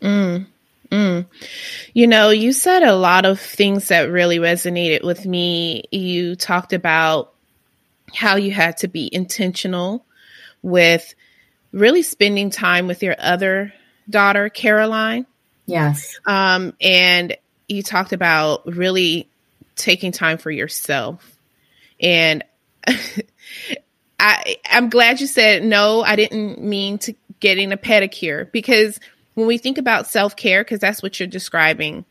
Mm. 0.00 0.46
Mm. 0.90 1.26
You 1.92 2.06
know, 2.06 2.30
you 2.30 2.52
said 2.54 2.82
a 2.82 2.96
lot 2.96 3.26
of 3.26 3.38
things 3.38 3.88
that 3.88 4.10
really 4.10 4.38
resonated 4.38 5.04
with 5.04 5.26
me. 5.26 5.84
You 5.90 6.36
talked 6.36 6.72
about 6.72 7.34
how 8.14 8.36
you 8.36 8.50
had 8.50 8.78
to 8.78 8.88
be 8.88 9.14
intentional 9.14 10.06
with 10.62 11.14
really 11.70 12.02
spending 12.02 12.48
time 12.48 12.86
with 12.86 13.02
your 13.02 13.16
other 13.18 13.74
daughter, 14.08 14.48
Caroline. 14.48 15.26
Yes. 15.66 16.18
Um, 16.24 16.72
and 16.80 17.36
you 17.68 17.82
talked 17.82 18.14
about 18.14 18.66
really 18.66 19.28
taking 19.76 20.12
time 20.12 20.38
for 20.38 20.50
yourself. 20.50 21.36
And 22.00 22.42
I 24.18 24.56
I'm 24.70 24.88
glad 24.88 25.20
you 25.20 25.26
said 25.26 25.64
no. 25.64 26.02
I 26.02 26.16
didn't 26.16 26.62
mean 26.62 26.98
to 26.98 27.14
getting 27.40 27.72
a 27.72 27.76
pedicure 27.76 28.50
because 28.52 28.98
when 29.34 29.46
we 29.46 29.58
think 29.58 29.78
about 29.78 30.06
self 30.06 30.36
care, 30.36 30.62
because 30.62 30.80
that's 30.80 31.02
what 31.02 31.18
you're 31.18 31.26
describing, 31.26 32.04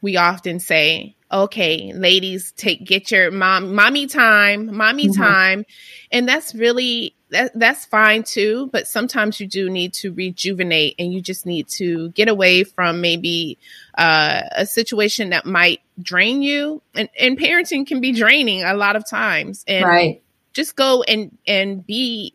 we 0.00 0.16
often 0.16 0.58
say, 0.58 1.14
"Okay, 1.30 1.92
ladies, 1.94 2.52
take 2.52 2.84
get 2.84 3.10
your 3.10 3.30
mom 3.30 3.74
mommy 3.74 4.06
time, 4.06 4.76
mommy 4.76 5.08
mm-hmm. 5.08 5.22
time," 5.22 5.64
and 6.10 6.28
that's 6.28 6.54
really 6.54 7.14
that 7.30 7.52
that's 7.54 7.84
fine 7.84 8.22
too. 8.22 8.68
But 8.72 8.88
sometimes 8.88 9.38
you 9.38 9.46
do 9.46 9.68
need 9.68 9.92
to 9.94 10.12
rejuvenate, 10.12 10.94
and 10.98 11.12
you 11.12 11.20
just 11.20 11.46
need 11.46 11.68
to 11.68 12.08
get 12.10 12.28
away 12.28 12.64
from 12.64 13.00
maybe 13.02 13.58
uh, 13.96 14.42
a 14.52 14.66
situation 14.66 15.30
that 15.30 15.46
might 15.46 15.80
drain 16.00 16.42
you. 16.42 16.82
And 16.94 17.08
and 17.20 17.38
parenting 17.38 17.86
can 17.86 18.00
be 18.00 18.12
draining 18.12 18.64
a 18.64 18.74
lot 18.74 18.96
of 18.96 19.08
times, 19.08 19.64
and 19.68 19.84
right 19.84 20.22
just 20.52 20.76
go 20.76 21.02
and 21.02 21.36
and 21.46 21.86
be 21.86 22.34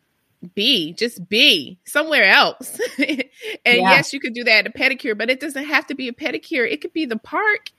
be 0.54 0.94
just 0.94 1.28
be 1.30 1.78
somewhere 1.86 2.26
else 2.26 2.80
and 2.98 3.24
yeah. 3.66 3.92
yes 3.92 4.14
you 4.14 4.20
could 4.20 4.34
do 4.34 4.44
that 4.44 4.66
at 4.66 4.68
a 4.68 4.70
pedicure 4.78 5.18
but 5.18 5.30
it 5.30 5.40
doesn't 5.40 5.66
have 5.66 5.86
to 5.88 5.96
be 5.96 6.08
a 6.08 6.14
pedicure 6.14 6.70
it 6.70 6.82
could 6.82 6.94
be 6.94 7.06
the 7.06 7.18
park 7.18 7.72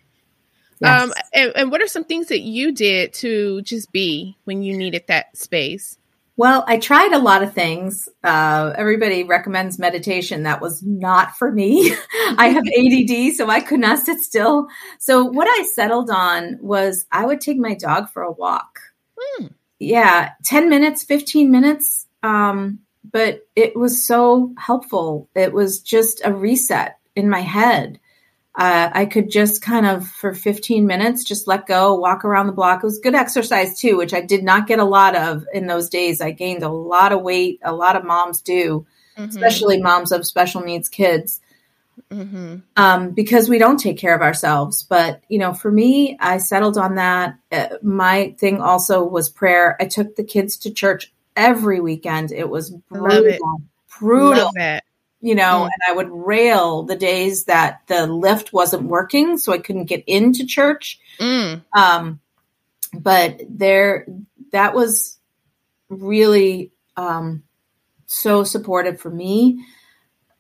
yes. 0.81 1.03
um 1.03 1.13
and, 1.33 1.53
and 1.55 1.71
what 1.71 1.81
are 1.81 1.87
some 1.87 2.05
things 2.05 2.29
that 2.29 2.41
you 2.41 2.73
did 2.73 3.13
to 3.13 3.63
just 3.63 3.93
be 3.93 4.37
when 4.45 4.63
you 4.63 4.77
needed 4.77 5.05
that 5.07 5.37
space 5.37 5.99
well, 6.37 6.63
I 6.69 6.79
tried 6.79 7.11
a 7.11 7.19
lot 7.19 7.43
of 7.43 7.53
things. 7.53 8.09
Uh, 8.23 8.73
everybody 8.77 9.25
recommends 9.25 9.77
meditation. 9.77 10.45
That 10.45 10.61
was 10.61 10.85
not 10.85 11.37
for 11.37 11.51
me. 11.51 11.91
I 12.39 12.51
have 12.51 12.63
ADD, 12.79 13.35
so 13.35 13.51
I 13.51 13.59
could 13.59 13.81
not 13.81 13.99
sit 13.99 14.21
still. 14.21 14.69
So, 15.01 15.25
what 15.25 15.49
I 15.49 15.65
settled 15.65 16.11
on 16.11 16.57
was 16.61 17.07
I 17.11 17.27
would 17.27 17.41
take 17.41 17.59
my 17.59 17.75
dog 17.75 18.09
for 18.11 18.23
a 18.23 18.31
walk. 18.31 18.79
Hmm 19.19 19.47
yeah, 19.79 20.31
10 20.45 20.69
minutes, 20.69 21.05
15 21.05 21.51
minutes. 21.51 22.07
Um, 22.23 22.81
but 23.11 23.47
it 23.57 23.77
was 23.77 24.05
so 24.05 24.53
helpful. 24.59 25.29
It 25.35 25.53
was 25.53 25.81
just 25.81 26.21
a 26.25 26.33
reset 26.33 26.99
in 27.15 27.31
my 27.31 27.41
head. 27.41 28.01
Uh, 28.55 28.91
I 28.93 29.07
could 29.07 29.31
just 29.31 29.63
kind 29.63 29.87
of, 29.87 30.07
for 30.07 30.35
15 30.35 30.85
minutes, 30.85 31.23
just 31.23 31.47
let 31.47 31.67
go, 31.67 31.95
walk 31.95 32.25
around 32.25 32.49
the 32.49 32.53
block. 32.53 32.83
It 32.83 32.87
was 32.87 32.99
good 32.99 33.15
exercise 33.15 33.79
too, 33.79 33.97
which 33.97 34.13
I 34.13 34.21
did 34.21 34.43
not 34.43 34.67
get 34.67 34.81
a 34.81 34.85
lot 34.85 35.15
of 35.15 35.47
in 35.55 35.69
those 35.69 35.89
days. 35.89 36.21
I 36.21 36.33
gained 36.33 36.65
a 36.65 36.69
lot 36.69 37.13
of 37.13 37.23
weight. 37.23 37.61
A 37.63 37.73
lot 37.73 37.95
of 37.95 38.05
moms 38.05 38.43
do, 38.43 38.85
mm-hmm. 39.17 39.29
especially 39.29 39.81
moms 39.81 40.11
of 40.11 40.27
special 40.27 40.61
needs 40.61 40.89
kids 40.89 41.41
mm-hmm. 42.11 42.57
um, 42.77 43.11
because 43.11 43.49
we 43.49 43.59
don't 43.59 43.79
take 43.79 43.99
care 43.99 44.15
of 44.15 44.23
ourselves. 44.23 44.83
But, 44.83 45.23
you 45.29 45.39
know, 45.39 45.55
for 45.55 45.71
me, 45.71 46.17
I 46.21 46.39
settled 46.39 46.79
on 46.79 46.97
that. 46.97 47.39
Uh, 47.51 47.69
my 47.83 48.35
thing 48.39 48.61
also 48.61 49.05
was 49.05 49.29
prayer. 49.29 49.77
I 49.81 49.87
took 49.87 50.17
the 50.17 50.25
kids 50.25 50.57
to 50.59 50.71
church 50.71 51.13
every 51.37 51.81
weekend. 51.81 52.33
It 52.33 52.49
was 52.49 52.71
brutal. 52.71 53.27
It. 53.27 53.41
Brutal. 53.99 54.53
You 55.21 55.35
know, 55.35 55.43
mm. 55.43 55.65
and 55.65 55.83
I 55.89 55.93
would 55.93 56.11
rail 56.11 56.85
the 56.85 56.95
days 56.95 57.45
that 57.45 57.83
the 57.89 58.07
lift 58.07 58.53
wasn't 58.53 58.85
working, 58.85 59.37
so 59.37 59.53
I 59.53 59.59
couldn't 59.59 59.87
get 59.87 60.05
into 60.07 60.47
church. 60.47 61.01
Mm. 61.19 61.65
Um, 61.73 62.21
but 62.95 63.41
there, 63.49 64.07
that 64.53 64.75
was 64.75 65.19
really 65.89 66.71
um, 66.97 67.43
so 68.07 68.45
supportive 68.45 69.01
for 69.01 69.11
me. 69.11 69.65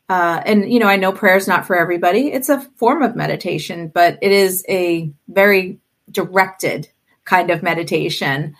Uh, 0.08 0.40
and 0.46 0.72
you 0.72 0.78
know, 0.78 0.86
I 0.86 0.96
know 0.96 1.12
prayer 1.12 1.36
is 1.36 1.46
not 1.46 1.66
for 1.66 1.76
everybody. 1.76 2.32
It's 2.32 2.48
a 2.48 2.60
form 2.76 3.02
of 3.02 3.14
meditation, 3.14 3.88
but 3.88 4.18
it 4.22 4.32
is 4.32 4.64
a 4.68 5.10
very 5.28 5.78
directed 6.10 6.88
kind 7.24 7.50
of 7.50 7.62
meditation. 7.62 8.56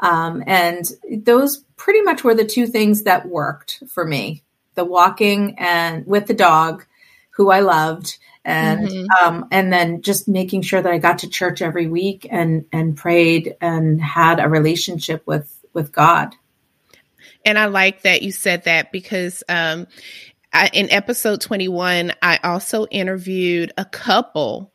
Um, 0.00 0.42
and 0.46 0.84
those 1.10 1.64
pretty 1.76 2.02
much 2.02 2.22
were 2.22 2.34
the 2.34 2.44
two 2.44 2.66
things 2.66 3.04
that 3.04 3.28
worked 3.28 3.82
for 3.88 4.04
me: 4.04 4.42
the 4.74 4.84
walking 4.84 5.58
and 5.58 6.06
with 6.06 6.26
the 6.26 6.34
dog, 6.34 6.84
who 7.30 7.50
I 7.50 7.60
loved, 7.60 8.18
and 8.44 8.88
mm-hmm. 8.88 9.26
um, 9.26 9.48
and 9.50 9.72
then 9.72 10.02
just 10.02 10.28
making 10.28 10.62
sure 10.62 10.82
that 10.82 10.92
I 10.92 10.98
got 10.98 11.20
to 11.20 11.28
church 11.28 11.62
every 11.62 11.86
week 11.86 12.26
and 12.30 12.66
and 12.72 12.96
prayed 12.96 13.56
and 13.62 14.00
had 14.02 14.38
a 14.38 14.48
relationship 14.48 15.26
with 15.26 15.50
with 15.72 15.92
God. 15.92 16.34
And 17.44 17.58
I 17.58 17.66
like 17.66 18.02
that 18.02 18.22
you 18.22 18.32
said 18.32 18.64
that 18.64 18.92
because 18.92 19.42
um, 19.48 19.86
I, 20.52 20.70
in 20.72 20.90
episode 20.90 21.40
21, 21.40 22.12
I 22.22 22.38
also 22.42 22.86
interviewed 22.86 23.72
a 23.76 23.84
couple, 23.84 24.72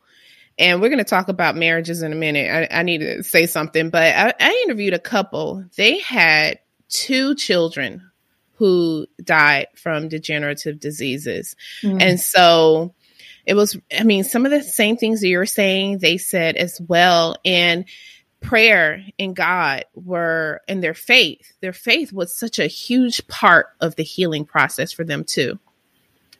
and 0.58 0.80
we're 0.80 0.88
going 0.88 0.98
to 0.98 1.04
talk 1.04 1.28
about 1.28 1.56
marriages 1.56 2.02
in 2.02 2.12
a 2.12 2.16
minute. 2.16 2.70
I, 2.72 2.80
I 2.80 2.82
need 2.82 2.98
to 2.98 3.22
say 3.22 3.46
something, 3.46 3.90
but 3.90 4.02
I, 4.02 4.32
I 4.40 4.62
interviewed 4.64 4.94
a 4.94 4.98
couple. 4.98 5.64
They 5.76 5.98
had 5.98 6.60
two 6.88 7.34
children 7.34 8.10
who 8.54 9.06
died 9.22 9.68
from 9.74 10.08
degenerative 10.08 10.80
diseases. 10.80 11.56
Mm. 11.82 12.02
And 12.02 12.20
so 12.20 12.94
it 13.44 13.54
was, 13.54 13.78
I 13.96 14.02
mean, 14.02 14.24
some 14.24 14.46
of 14.46 14.50
the 14.50 14.62
same 14.62 14.96
things 14.96 15.20
that 15.20 15.28
you're 15.28 15.46
saying, 15.46 15.98
they 15.98 16.16
said 16.16 16.56
as 16.56 16.80
well. 16.80 17.36
And 17.44 17.84
prayer 18.40 19.04
and 19.18 19.36
God 19.36 19.84
were, 19.94 20.62
and 20.68 20.82
their 20.82 20.94
faith, 20.94 21.52
their 21.60 21.74
faith 21.74 22.12
was 22.12 22.34
such 22.34 22.58
a 22.58 22.66
huge 22.66 23.26
part 23.28 23.68
of 23.80 23.96
the 23.96 24.02
healing 24.02 24.46
process 24.46 24.90
for 24.90 25.04
them 25.04 25.22
too. 25.22 25.58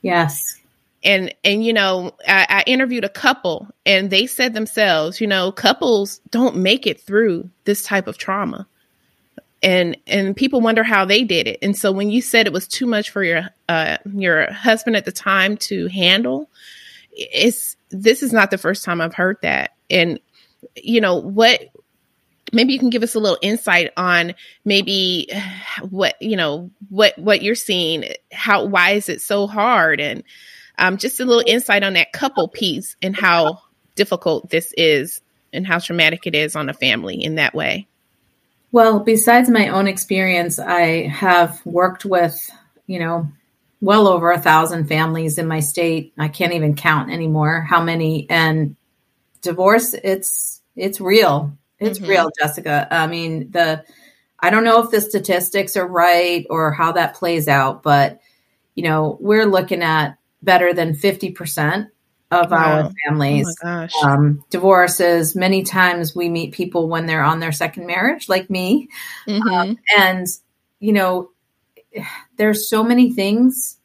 Yes. 0.07 0.59
And, 1.03 1.33
and, 1.43 1.63
you 1.63 1.73
know, 1.73 2.13
I, 2.27 2.45
I 2.49 2.63
interviewed 2.65 3.03
a 3.03 3.09
couple 3.09 3.67
and 3.85 4.09
they 4.09 4.25
said 4.25 4.53
themselves, 4.53 5.21
you 5.21 5.27
know, 5.27 5.51
couples 5.51 6.19
don't 6.31 6.57
make 6.57 6.87
it 6.87 6.99
through 6.99 7.49
this 7.65 7.83
type 7.83 8.07
of 8.07 8.17
trauma. 8.17 8.67
And 9.63 9.97
and 10.05 10.35
people 10.35 10.61
wonder 10.61 10.83
how 10.83 11.05
they 11.05 11.23
did 11.23 11.47
it. 11.47 11.57
And 11.63 11.75
so 11.75 11.91
when 11.91 12.11
you 12.11 12.21
said 12.21 12.45
it 12.45 12.53
was 12.53 12.67
too 12.67 12.85
much 12.85 13.09
for 13.09 13.23
your 13.23 13.49
uh 13.67 13.97
your 14.13 14.51
husband 14.51 14.95
at 14.95 15.05
the 15.05 15.11
time 15.11 15.57
to 15.57 15.87
handle 15.87 16.47
it's 17.11 17.75
this 17.89 18.21
is 18.21 18.31
not 18.31 18.51
the 18.51 18.59
first 18.59 18.83
time 18.85 19.01
i've 19.01 19.15
heard 19.15 19.37
that. 19.41 19.71
And 19.89 20.19
you 20.75 21.01
know 21.01 21.15
what 21.15 21.69
maybe 22.53 22.73
you 22.73 22.79
can 22.79 22.89
give 22.89 23.03
us 23.03 23.15
a 23.15 23.19
little 23.19 23.39
insight 23.41 23.91
on 23.97 24.33
maybe 24.65 25.29
what 25.89 26.15
you 26.21 26.35
know 26.35 26.69
what 26.89 27.17
what 27.17 27.41
you're 27.41 27.55
seeing 27.55 28.05
how 28.31 28.65
why 28.65 28.91
is 28.91 29.09
it 29.09 29.21
so 29.21 29.47
hard 29.47 29.99
and 29.99 30.23
um, 30.79 30.97
just 30.97 31.19
a 31.19 31.25
little 31.25 31.43
insight 31.47 31.81
on 31.83 31.93
that 31.93 32.13
couple 32.13 32.47
piece 32.47 32.95
and 33.01 33.15
how 33.15 33.61
difficult 33.95 34.49
this 34.51 34.73
is 34.77 35.21
and 35.51 35.65
how 35.65 35.79
traumatic 35.79 36.27
it 36.27 36.35
is 36.35 36.55
on 36.55 36.69
a 36.69 36.73
family 36.73 37.23
in 37.23 37.35
that 37.35 37.55
way 37.55 37.87
well, 38.71 38.99
besides 38.99 39.49
my 39.49 39.69
own 39.69 39.87
experience, 39.87 40.59
I 40.59 41.07
have 41.07 41.65
worked 41.65 42.05
with, 42.05 42.37
you 42.85 42.99
know, 42.99 43.29
well 43.79 44.07
over 44.07 44.31
a 44.31 44.39
thousand 44.39 44.87
families 44.87 45.37
in 45.37 45.47
my 45.47 45.61
state. 45.61 46.13
I 46.17 46.27
can't 46.27 46.53
even 46.53 46.75
count 46.75 47.11
anymore 47.11 47.61
how 47.61 47.81
many. 47.81 48.29
And 48.29 48.75
divorce, 49.41 49.93
it's 49.93 50.61
it's 50.75 50.99
real. 50.99 51.57
It's 51.79 51.99
mm-hmm. 51.99 52.09
real, 52.09 52.29
Jessica. 52.39 52.87
I 52.89 53.07
mean, 53.07 53.51
the 53.51 53.83
I 54.39 54.49
don't 54.49 54.63
know 54.63 54.83
if 54.83 54.91
the 54.91 55.01
statistics 55.01 55.75
are 55.77 55.87
right 55.87 56.45
or 56.49 56.71
how 56.71 56.93
that 56.93 57.15
plays 57.15 57.47
out, 57.47 57.83
but 57.83 58.19
you 58.75 58.83
know, 58.83 59.17
we're 59.19 59.45
looking 59.45 59.81
at 59.81 60.17
better 60.43 60.73
than 60.73 60.93
50% 60.93 61.87
of 62.29 62.51
wow. 62.51 62.57
our 62.83 62.91
families. 63.05 63.47
Oh 63.63 63.87
um, 64.03 64.43
divorces. 64.49 65.35
Many 65.35 65.63
times 65.63 66.15
we 66.15 66.29
meet 66.29 66.53
people 66.53 66.87
when 66.87 67.05
they're 67.05 67.23
on 67.23 67.39
their 67.39 67.51
second 67.51 67.87
marriage, 67.87 68.29
like 68.29 68.49
me. 68.49 68.89
Mm-hmm. 69.27 69.47
Um, 69.47 69.77
and, 69.97 70.27
you 70.79 70.93
know, 70.93 71.31
there's 72.35 72.69
so 72.69 72.83
many 72.83 73.13
things 73.13 73.77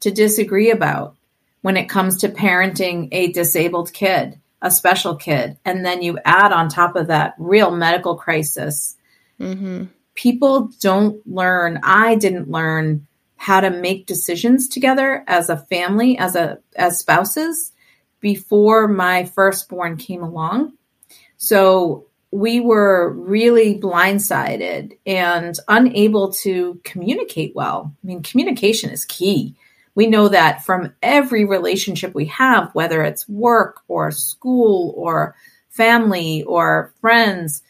to 0.00 0.10
disagree 0.10 0.70
about 0.70 1.16
when 1.60 1.76
it 1.76 1.88
comes 1.88 2.18
to 2.18 2.28
parenting 2.28 3.08
a 3.12 3.32
disabled 3.32 3.92
kid, 3.92 4.40
a 4.60 4.70
special 4.70 5.16
kid. 5.16 5.56
And 5.64 5.84
then 5.84 6.02
you 6.02 6.18
add 6.24 6.52
on 6.52 6.68
top 6.68 6.96
of 6.96 7.08
that 7.08 7.34
real 7.38 7.70
medical 7.70 8.16
crisis. 8.16 8.96
Mm-hmm. 9.40 9.84
People 10.14 10.70
don't 10.80 11.24
learn. 11.26 11.80
I 11.82 12.16
didn't 12.16 12.50
learn 12.50 13.06
how 13.36 13.60
to 13.60 13.70
make 13.70 14.06
decisions 14.06 14.68
together 14.68 15.24
as 15.28 15.48
a 15.48 15.56
family, 15.56 16.18
as 16.18 16.34
a 16.34 16.58
as 16.76 16.98
spouses 16.98 17.72
before 18.20 18.88
my 18.88 19.24
firstborn 19.24 19.96
came 19.96 20.22
along. 20.22 20.72
So 21.36 22.06
we 22.30 22.60
were 22.60 23.10
really 23.10 23.78
blindsided 23.78 24.98
and 25.06 25.56
unable 25.68 26.32
to 26.32 26.80
communicate 26.84 27.54
well. 27.54 27.94
I 28.02 28.06
mean, 28.06 28.22
communication 28.22 28.90
is 28.90 29.04
key. 29.04 29.54
We 29.98 30.06
know 30.06 30.28
that 30.28 30.64
from 30.64 30.94
every 31.02 31.44
relationship 31.44 32.14
we 32.14 32.26
have, 32.26 32.72
whether 32.72 33.02
it's 33.02 33.28
work 33.28 33.80
or 33.88 34.12
school 34.12 34.94
or 34.96 35.34
family 35.70 36.44
or 36.44 36.94
friends, 37.00 37.64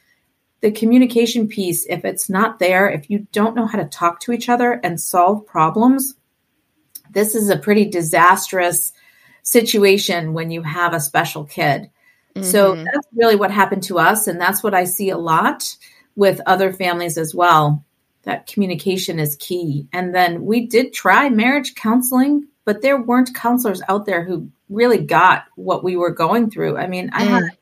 the 0.61 0.71
communication 0.71 1.49
piece, 1.49 1.87
if 1.87 2.05
it's 2.05 2.29
not 2.29 2.59
there, 2.59 2.87
if 2.87 3.09
you 3.09 3.27
don't 3.33 3.57
know 3.57 3.67
how 3.67 3.79
to 3.79 3.87
talk 3.87 4.21
to 4.21 4.33
each 4.33 4.51
other 4.51 4.79
and 4.85 5.01
solve 5.01 5.47
problems, 5.47 6.17
this 7.11 7.35
is 7.35 7.49
a 7.49 7.57
pretty 7.57 7.87
disastrous 7.87 8.93
situation 9.43 10.35
when 10.35 10.51
you 10.51 10.61
have 10.61 10.93
a 10.93 11.01
special 11.01 11.45
kid. 11.45 11.89
Mm-hmm. 12.35 12.43
So 12.43 12.75
that's 12.75 13.09
really 13.17 13.37
what 13.37 13.51
happened 13.51 13.85
to 13.85 13.99
us. 13.99 14.27
And 14.27 14.39
that's 14.39 14.63
what 14.63 14.75
I 14.75 14.85
see 14.85 15.09
a 15.09 15.17
lot 15.17 15.75
with 16.15 16.43
other 16.45 16.75
families 16.75 17.17
as 17.17 17.35
well. 17.35 17.87
That 18.29 18.47
communication 18.47 19.19
is 19.19 19.37
key. 19.37 19.89
And 19.91 20.15
then 20.15 20.45
we 20.45 20.67
did 20.67 20.93
try 20.93 21.31
marriage 21.31 21.75
counseling, 21.75 22.47
but 22.67 22.83
there 22.83 23.01
weren't 23.01 23.35
counselors 23.35 23.81
out 23.89 24.05
there 24.05 24.23
who 24.23 24.51
really 24.69 24.99
got 24.99 25.47
what 25.57 25.83
we 25.83 25.97
were 25.97 26.11
going 26.11 26.51
through. 26.51 26.77
I 26.77 26.89
mean, 26.89 27.09
I 27.15 27.23
had 27.23 27.45
mm. 27.45 27.57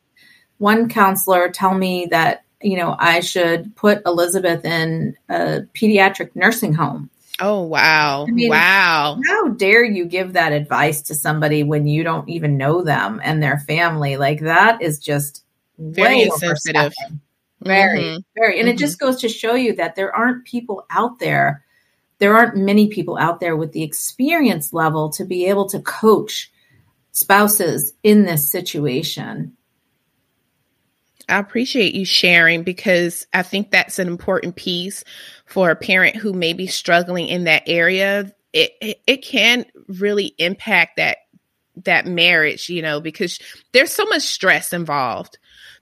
one 0.57 0.89
counselor 0.89 1.47
tell 1.47 1.73
me 1.73 2.07
that, 2.11 2.43
you 2.61 2.75
know, 2.75 2.93
I 2.99 3.21
should 3.21 3.77
put 3.77 4.05
Elizabeth 4.05 4.65
in 4.65 5.15
a 5.29 5.61
pediatric 5.73 6.35
nursing 6.35 6.73
home. 6.73 7.09
Oh, 7.39 7.61
wow. 7.61 8.25
I 8.27 8.31
mean, 8.31 8.49
wow. 8.49 9.21
How 9.25 9.47
dare 9.47 9.85
you 9.85 10.03
give 10.03 10.33
that 10.33 10.51
advice 10.51 11.01
to 11.03 11.15
somebody 11.15 11.63
when 11.63 11.87
you 11.87 12.03
don't 12.03 12.27
even 12.27 12.57
know 12.57 12.83
them 12.83 13.21
and 13.23 13.41
their 13.41 13.59
family? 13.59 14.17
Like, 14.17 14.41
that 14.41 14.81
is 14.81 14.99
just 14.99 15.45
very 15.77 16.23
insensitive. 16.23 16.93
Very, 17.61 18.01
mm-hmm. 18.01 18.19
very. 18.35 18.59
And 18.59 18.67
mm-hmm. 18.67 18.75
it 18.75 18.79
just 18.79 18.99
goes 18.99 19.21
to 19.21 19.29
show 19.29 19.55
you 19.55 19.75
that 19.75 19.95
there 19.95 20.15
aren't 20.15 20.45
people 20.45 20.85
out 20.89 21.19
there, 21.19 21.63
there 22.19 22.35
aren't 22.35 22.57
many 22.57 22.87
people 22.87 23.17
out 23.17 23.39
there 23.39 23.55
with 23.55 23.71
the 23.71 23.83
experience 23.83 24.73
level 24.73 25.09
to 25.11 25.25
be 25.25 25.45
able 25.45 25.67
to 25.69 25.79
coach 25.79 26.51
spouses 27.11 27.93
in 28.03 28.23
this 28.23 28.49
situation. 28.49 29.57
I 31.29 31.39
appreciate 31.39 31.93
you 31.93 32.05
sharing 32.05 32.63
because 32.63 33.27
I 33.33 33.43
think 33.43 33.71
that's 33.71 33.99
an 33.99 34.07
important 34.07 34.55
piece 34.55 35.03
for 35.45 35.69
a 35.69 35.75
parent 35.75 36.15
who 36.15 36.31
may 36.31 36.53
be 36.53 36.67
struggling 36.67 37.27
in 37.27 37.45
that 37.45 37.63
area. 37.67 38.33
It, 38.53 38.71
it, 38.81 39.01
it 39.05 39.17
can 39.17 39.65
really 39.87 40.33
impact 40.37 40.97
that 40.97 41.17
that 41.83 42.07
marriage, 42.07 42.69
you 42.69 42.81
know, 42.81 42.99
because 42.99 43.39
there's 43.71 43.91
so 43.91 44.05
much 44.05 44.23
stress 44.23 44.73
involved. 44.73 45.37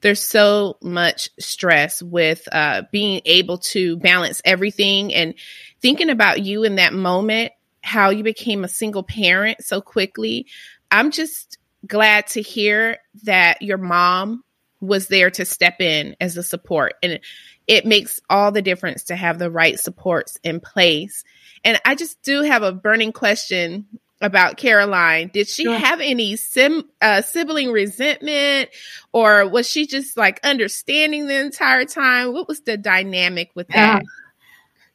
There's 0.06 0.22
so 0.22 0.78
much 0.84 1.32
stress 1.40 2.00
with 2.00 2.48
uh, 2.52 2.84
being 2.92 3.22
able 3.26 3.58
to 3.58 3.98
balance 3.98 4.40
everything 4.46 5.12
and 5.12 5.34
thinking 5.82 6.12
about 6.12 6.44
you 6.44 6.64
in 6.64 6.76
that 6.76 6.94
moment, 6.94 7.54
how 7.82 8.12
you 8.12 8.24
became 8.24 8.64
a 8.64 8.68
single 8.68 9.02
parent 9.02 9.64
so 9.64 9.82
quickly. 9.82 10.46
I'm 10.92 11.10
just 11.10 11.58
glad 11.88 12.28
to 12.28 12.44
hear 12.44 13.00
that 13.24 13.64
your 13.64 13.80
mom 13.80 14.44
was 14.80 15.08
there 15.08 15.32
to 15.32 15.44
step 15.44 15.82
in 15.82 16.16
as 16.22 16.38
a 16.38 16.44
support. 16.44 16.94
And 17.02 17.20
it 17.66 17.88
makes 17.88 18.20
all 18.30 18.52
the 18.52 18.62
difference 18.62 19.06
to 19.06 19.16
have 19.16 19.40
the 19.40 19.50
right 19.50 19.80
supports 19.80 20.38
in 20.44 20.60
place. 20.60 21.24
And 21.64 21.82
I 21.84 21.96
just 21.96 22.22
do 22.22 22.44
have 22.44 22.62
a 22.62 22.72
burning 22.72 23.12
question 23.12 23.88
about 24.26 24.58
Caroline. 24.58 25.30
Did 25.34 25.48
she 25.48 25.64
sure. 25.64 25.78
have 25.78 26.02
any 26.02 26.36
sim, 26.36 26.84
uh, 27.02 27.22
sibling 27.22 27.72
resentment 27.72 28.70
or 29.14 29.48
was 29.48 29.70
she 29.70 29.88
just 29.88 30.18
like 30.18 30.40
understanding 30.44 31.28
the 31.28 31.40
entire 31.40 31.86
time? 31.86 32.34
What 32.34 32.48
was 32.48 32.62
the 32.62 32.78
dynamic 32.78 33.52
with 33.56 33.68
that? 33.70 34.04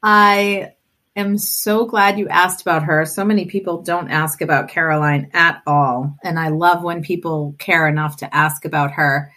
I 0.02 0.72
am 1.16 1.38
so 1.38 1.84
glad 1.84 2.18
you 2.18 2.28
asked 2.28 2.62
about 2.62 2.84
her. 2.84 3.04
So 3.04 3.24
many 3.24 3.46
people 3.46 3.82
don't 3.82 4.10
ask 4.10 4.40
about 4.40 4.68
Caroline 4.68 5.30
at 5.32 5.62
all. 5.66 6.16
And 6.22 6.38
I 6.38 6.48
love 6.48 6.82
when 6.82 7.02
people 7.02 7.54
care 7.58 7.88
enough 7.88 8.18
to 8.18 8.34
ask 8.34 8.64
about 8.64 8.92
her. 8.92 9.32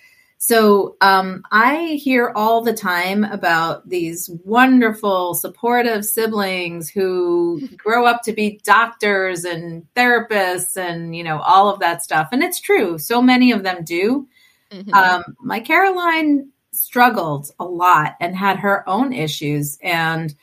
So 0.46 0.98
um, 1.00 1.44
I 1.54 1.98
hear 2.04 2.34
all 2.36 2.62
the 2.62 2.74
time 2.74 3.24
about 3.24 3.88
these 3.88 4.30
wonderful, 4.44 5.36
supportive 5.36 6.04
siblings 6.04 6.90
who 6.90 7.66
grow 7.78 8.06
up 8.06 8.24
to 8.24 8.34
be 8.34 8.60
doctors 8.66 9.46
and 9.46 9.88
therapists 9.96 10.76
and, 10.76 11.16
you 11.16 11.24
know, 11.24 11.40
all 11.40 11.70
of 11.70 11.80
that 11.80 12.04
stuff. 12.04 12.28
And 12.34 12.44
it's 12.44 12.60
true. 12.60 12.98
So 12.98 13.22
many 13.22 13.54
of 13.54 13.64
them 13.64 13.86
do. 13.86 14.28
Mm-hmm. 14.70 14.94
Um, 14.94 15.24
my 15.40 15.62
Caroline 15.62 16.50
struggled 16.74 17.50
a 17.58 17.64
lot 17.64 18.18
and 18.20 18.36
had 18.36 18.60
her 18.60 18.84
own 18.90 19.14
issues. 19.14 19.78
And 19.82 20.36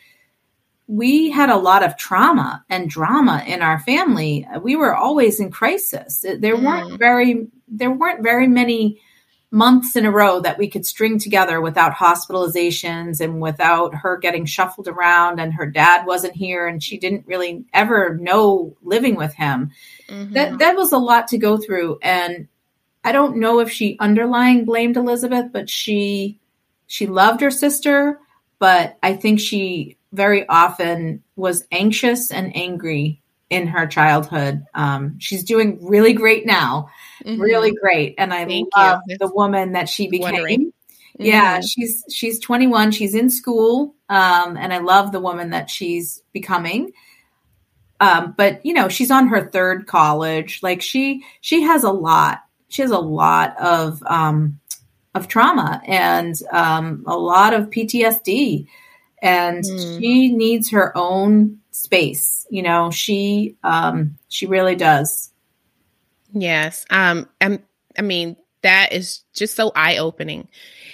we 0.86 1.28
had 1.28 1.50
a 1.50 1.58
lot 1.58 1.82
of 1.82 1.98
trauma 1.98 2.64
and 2.70 2.88
drama 2.88 3.44
in 3.46 3.60
our 3.60 3.80
family. 3.80 4.48
We 4.62 4.76
were 4.76 4.96
always 4.96 5.40
in 5.40 5.50
crisis. 5.50 6.20
There 6.20 6.56
mm. 6.56 6.64
weren't 6.64 6.98
very, 6.98 7.48
there 7.68 7.90
weren't 7.90 8.22
very 8.22 8.48
many 8.48 9.02
months 9.50 9.96
in 9.96 10.06
a 10.06 10.10
row 10.10 10.40
that 10.40 10.58
we 10.58 10.68
could 10.68 10.86
string 10.86 11.18
together 11.18 11.60
without 11.60 11.92
hospitalizations 11.92 13.20
and 13.20 13.40
without 13.40 13.94
her 13.94 14.16
getting 14.16 14.46
shuffled 14.46 14.86
around 14.86 15.40
and 15.40 15.54
her 15.54 15.66
dad 15.66 16.06
wasn't 16.06 16.34
here 16.34 16.68
and 16.68 16.82
she 16.82 16.98
didn't 16.98 17.26
really 17.26 17.64
ever 17.72 18.16
know 18.16 18.76
living 18.82 19.16
with 19.16 19.34
him. 19.34 19.72
Mm-hmm. 20.08 20.34
That 20.34 20.58
that 20.58 20.76
was 20.76 20.92
a 20.92 20.98
lot 20.98 21.28
to 21.28 21.38
go 21.38 21.56
through 21.56 21.98
and 22.00 22.46
I 23.02 23.12
don't 23.12 23.38
know 23.38 23.60
if 23.60 23.70
she 23.70 23.96
underlying 23.98 24.64
blamed 24.64 24.96
Elizabeth, 24.96 25.46
but 25.52 25.68
she 25.68 26.38
she 26.86 27.06
loved 27.06 27.40
her 27.40 27.50
sister, 27.50 28.20
but 28.58 28.98
I 29.02 29.14
think 29.14 29.40
she 29.40 29.96
very 30.12 30.46
often 30.48 31.22
was 31.36 31.66
anxious 31.72 32.30
and 32.30 32.54
angry 32.56 33.22
in 33.48 33.66
her 33.68 33.86
childhood. 33.86 34.64
Um, 34.74 35.18
she's 35.18 35.44
doing 35.44 35.78
really 35.80 36.12
great 36.12 36.46
now, 36.46 36.90
mm-hmm. 37.24 37.40
really 37.40 37.72
great, 37.72 38.14
and 38.18 38.32
I 38.32 38.44
Thank 38.44 38.68
love 38.76 39.00
you. 39.06 39.18
the 39.18 39.30
woman 39.32 39.72
that 39.72 39.88
she 39.88 40.08
became. 40.08 40.72
Mm-hmm. 41.20 41.24
Yeah, 41.26 41.60
she's 41.60 42.04
she's 42.10 42.38
21. 42.38 42.92
She's 42.92 43.14
in 43.14 43.30
school, 43.30 43.94
um, 44.08 44.56
and 44.56 44.72
I 44.72 44.78
love 44.78 45.12
the 45.12 45.20
woman 45.20 45.50
that 45.50 45.68
she's 45.68 46.22
becoming. 46.32 46.92
Um, 48.00 48.34
but 48.36 48.64
you 48.64 48.72
know, 48.72 48.88
she's 48.88 49.10
on 49.10 49.28
her 49.28 49.50
third 49.50 49.86
college. 49.86 50.60
Like 50.62 50.80
she 50.80 51.24
she 51.40 51.62
has 51.62 51.84
a 51.84 51.92
lot. 51.92 52.40
She 52.68 52.82
has 52.82 52.90
a 52.90 52.98
lot 52.98 53.60
of 53.60 54.02
um, 54.06 54.60
of 55.14 55.28
trauma 55.28 55.82
and 55.86 56.34
um, 56.52 57.04
a 57.06 57.16
lot 57.16 57.52
of 57.52 57.70
PTSD, 57.70 58.66
and 59.20 59.62
mm. 59.62 59.98
she 59.98 60.32
needs 60.32 60.70
her 60.70 60.96
own 60.96 61.58
space. 61.70 62.46
You 62.50 62.62
know, 62.62 62.90
she 62.90 63.56
um, 63.62 64.18
she 64.28 64.46
really 64.46 64.76
does. 64.76 65.29
Yes. 66.32 66.84
Um. 66.90 67.28
I'm, 67.40 67.62
I 67.98 68.02
mean, 68.02 68.36
that 68.62 68.92
is 68.92 69.22
just 69.34 69.56
so 69.56 69.72
eye 69.74 69.96
opening. 69.96 70.48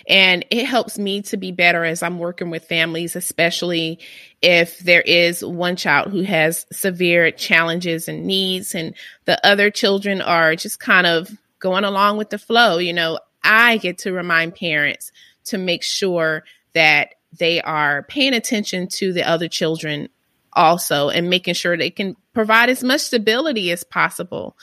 And 0.09 0.45
it 0.51 0.67
helps 0.67 0.99
me 0.99 1.23
to 1.23 1.37
be 1.37 1.51
better 1.51 1.85
as 1.85 2.03
I'm 2.03 2.19
working 2.19 2.51
with 2.51 2.65
families, 2.65 3.17
especially 3.17 3.99
if 4.41 4.79
there 4.79 5.01
is 5.01 5.45
one 5.45 5.75
child 5.75 6.13
who 6.13 6.23
has 6.23 6.65
severe 6.73 7.33
challenges 7.33 8.07
and 8.07 8.25
needs, 8.25 8.75
and 8.75 8.95
the 9.25 9.45
other 9.45 9.71
children 9.71 10.23
are 10.23 10.55
just 10.55 10.79
kind 10.79 11.07
of 11.07 11.29
going 11.59 11.85
along 11.85 12.19
with 12.19 12.31
the 12.31 12.39
flow. 12.39 12.79
You 12.79 12.93
know, 12.93 13.19
I 13.43 13.79
get 13.79 13.99
to 13.99 14.13
remind 14.13 14.55
parents 14.55 15.11
to 15.47 15.59
make 15.59 15.83
sure 15.83 16.45
that 16.75 17.15
they 17.37 17.61
are 17.61 18.05
paying 18.05 18.35
attention 18.35 18.87
to 18.89 19.13
the 19.13 19.29
other 19.29 19.49
children 19.49 20.09
also 20.53 21.09
and 21.09 21.29
making 21.29 21.55
sure 21.55 21.77
they 21.77 21.91
can 21.91 22.17
provide 22.33 22.71
as 22.71 22.83
much 22.83 23.01
stability 23.01 23.71
as 23.73 23.85
possible 23.85 24.57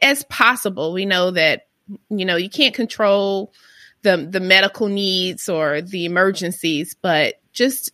as 0.00 0.24
possible. 0.24 0.92
We 0.92 1.06
know 1.06 1.30
that 1.32 1.66
you 2.10 2.24
know 2.24 2.36
you 2.36 2.50
can't 2.50 2.74
control 2.74 3.52
the 4.02 4.16
the 4.16 4.40
medical 4.40 4.88
needs 4.88 5.48
or 5.48 5.80
the 5.80 6.04
emergencies 6.04 6.96
but 7.00 7.34
just 7.52 7.92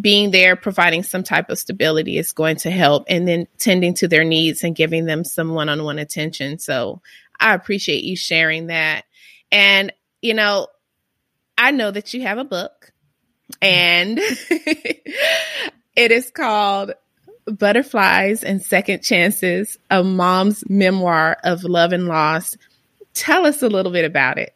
being 0.00 0.30
there 0.30 0.56
providing 0.56 1.02
some 1.02 1.22
type 1.22 1.50
of 1.50 1.58
stability 1.58 2.16
is 2.16 2.32
going 2.32 2.56
to 2.56 2.70
help 2.70 3.04
and 3.08 3.28
then 3.28 3.46
tending 3.58 3.92
to 3.92 4.08
their 4.08 4.24
needs 4.24 4.64
and 4.64 4.74
giving 4.74 5.04
them 5.04 5.22
some 5.22 5.50
one-on-one 5.50 5.98
attention. 5.98 6.58
So 6.58 7.02
i 7.38 7.54
appreciate 7.54 8.04
you 8.04 8.16
sharing 8.16 8.68
that. 8.68 9.04
And 9.50 9.92
you 10.20 10.34
know 10.34 10.68
i 11.58 11.70
know 11.70 11.90
that 11.90 12.14
you 12.14 12.22
have 12.22 12.38
a 12.38 12.44
book 12.44 12.92
and 13.60 14.18
it 15.96 16.10
is 16.10 16.30
called 16.30 16.92
Butterflies 17.46 18.44
and 18.44 18.62
Second 18.62 19.02
Chances, 19.02 19.78
a 19.90 20.04
mom's 20.04 20.68
memoir 20.68 21.38
of 21.44 21.64
love 21.64 21.92
and 21.92 22.06
loss. 22.06 22.56
Tell 23.14 23.46
us 23.46 23.62
a 23.62 23.68
little 23.68 23.92
bit 23.92 24.04
about 24.04 24.38
it. 24.38 24.54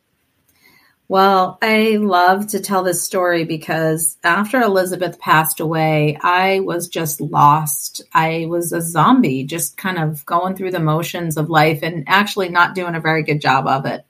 Well, 1.09 1.59
I 1.63 1.99
love 2.01 2.49
to 2.49 2.61
tell 2.61 2.83
this 2.83 3.05
story 3.05 3.45
because 3.45 4.19
after 4.25 4.61
Elizabeth 4.61 5.21
passed 5.21 5.61
away, 5.61 6.19
I 6.21 6.61
was 6.61 6.89
just 6.89 7.21
lost. 7.21 8.03
I 8.13 8.47
was 8.49 8.73
a 8.73 8.81
zombie, 8.81 9.45
just 9.45 9.77
kind 9.77 9.99
of 9.99 10.27
going 10.27 10.57
through 10.57 10.73
the 10.73 10.81
motions 10.81 11.37
of 11.37 11.49
life 11.49 11.81
and 11.83 12.05
actually 12.09 12.49
not 12.49 12.75
doing 12.75 12.97
a 12.97 13.01
very 13.01 13.23
good 13.23 13.41
job 13.41 13.69
of 13.69 13.87
it. 13.87 14.05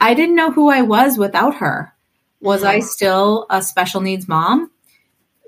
I 0.00 0.14
didn't 0.14 0.36
know 0.36 0.50
who 0.50 0.70
I 0.70 0.80
was 0.80 1.18
without 1.18 1.56
her. 1.56 1.94
Was 2.40 2.64
I 2.64 2.78
mm-hmm. 2.78 2.86
still 2.86 3.46
a 3.50 3.60
special 3.60 4.00
needs 4.00 4.26
mom? 4.26 4.70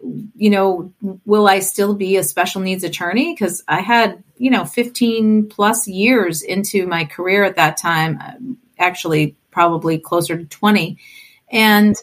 You 0.03 0.51
know, 0.51 0.93
will 1.25 1.47
I 1.47 1.61
still 1.61 1.95
be 1.95 2.17
a 2.17 2.25
special 2.25 2.61
needs 2.61 2.85
attorney? 2.85 3.33
Because 3.33 3.63
I 3.69 3.81
had, 3.81 4.23
you 4.37 4.51
know, 4.51 4.65
15 4.65 5.49
plus 5.49 5.87
years 5.87 6.43
into 6.43 6.87
my 6.87 7.05
career 7.05 7.45
at 7.45 7.57
that 7.57 7.77
time, 7.77 8.59
actually, 8.79 9.37
probably 9.51 9.99
closer 9.99 10.37
to 10.37 10.45
20. 10.45 10.99
And 11.51 11.95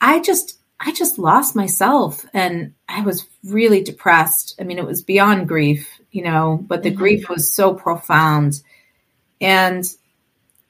I 0.00 0.20
just, 0.20 0.58
I 0.78 0.92
just 0.92 1.18
lost 1.18 1.54
myself 1.54 2.24
and 2.32 2.72
I 2.88 3.02
was 3.02 3.26
really 3.44 3.82
depressed. 3.82 4.56
I 4.58 4.64
mean, 4.64 4.78
it 4.78 4.86
was 4.86 5.02
beyond 5.02 5.48
grief, 5.48 6.00
you 6.10 6.22
know, 6.22 6.58
but 6.66 6.82
the 6.82 6.90
mm-hmm. 6.90 6.98
grief 6.98 7.28
was 7.28 7.52
so 7.52 7.74
profound. 7.74 8.62
And 9.40 9.84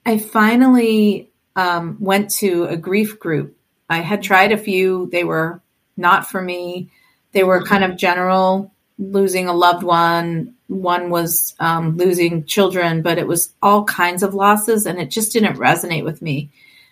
I 0.05 0.19
finally 0.19 1.31
um, 1.55 1.99
went 2.01 2.31
to 2.39 2.65
a 2.65 2.77
grief 2.77 3.19
group. 3.21 3.57
I 3.89 3.99
had 3.99 4.23
tried 4.23 4.53
a 4.53 4.57
few, 4.57 5.09
they 5.13 5.25
were 5.25 5.61
not 6.01 6.29
for 6.29 6.43
me. 6.43 6.91
They 7.33 7.45
were 7.45 7.63
kind 7.63 7.85
of 7.85 7.97
general, 7.97 8.73
losing 8.99 9.49
a 9.49 9.53
loved 9.53 9.85
one. 9.85 10.55
One 10.67 11.11
was 11.11 11.55
um, 11.61 11.97
losing 11.97 12.45
children, 12.45 13.03
but 13.03 13.19
it 13.19 13.27
was 13.27 13.53
all 13.63 13.85
kinds 13.85 14.23
of 14.23 14.35
losses, 14.35 14.87
and 14.87 14.99
it 14.99 15.11
just 15.11 15.33
didn't 15.33 15.59
resonate 15.59 16.05
with 16.05 16.23
me. 16.23 16.51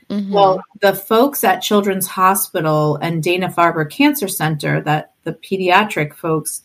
Mm-hmm. 0.08 0.32
Well, 0.32 0.62
the 0.80 0.94
folks 0.94 1.44
at 1.44 1.60
Children's 1.60 2.06
Hospital 2.06 2.96
and 2.96 3.22
Dana 3.22 3.48
Farber 3.48 3.88
Cancer 3.90 4.28
Center, 4.28 4.80
that 4.82 5.12
the 5.24 5.32
pediatric 5.32 6.14
folks 6.14 6.62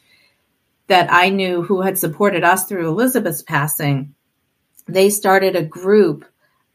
that 0.88 1.12
I 1.12 1.30
knew 1.30 1.62
who 1.62 1.82
had 1.82 1.98
supported 1.98 2.44
us 2.44 2.66
through 2.66 2.88
Elizabeth's 2.88 3.42
passing, 3.42 4.16
they 4.88 5.10
started 5.10 5.56
a 5.56 5.64
group 5.64 6.26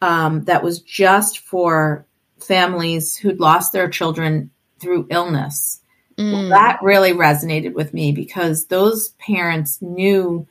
um, 0.02 0.44
that 0.44 0.62
was 0.62 0.80
just 0.80 1.40
for 1.40 2.06
families 2.38 3.16
who'd 3.16 3.40
lost 3.40 3.72
their 3.72 3.88
children 3.88 4.50
through 4.80 5.08
illness. 5.10 5.80
Mm. 6.16 6.32
Well, 6.32 6.48
that 6.50 6.80
really 6.82 7.12
resonated 7.12 7.74
with 7.74 7.94
me 7.94 8.12
because 8.12 8.66
those 8.66 9.10
parents 9.10 9.80
knew 9.80 10.46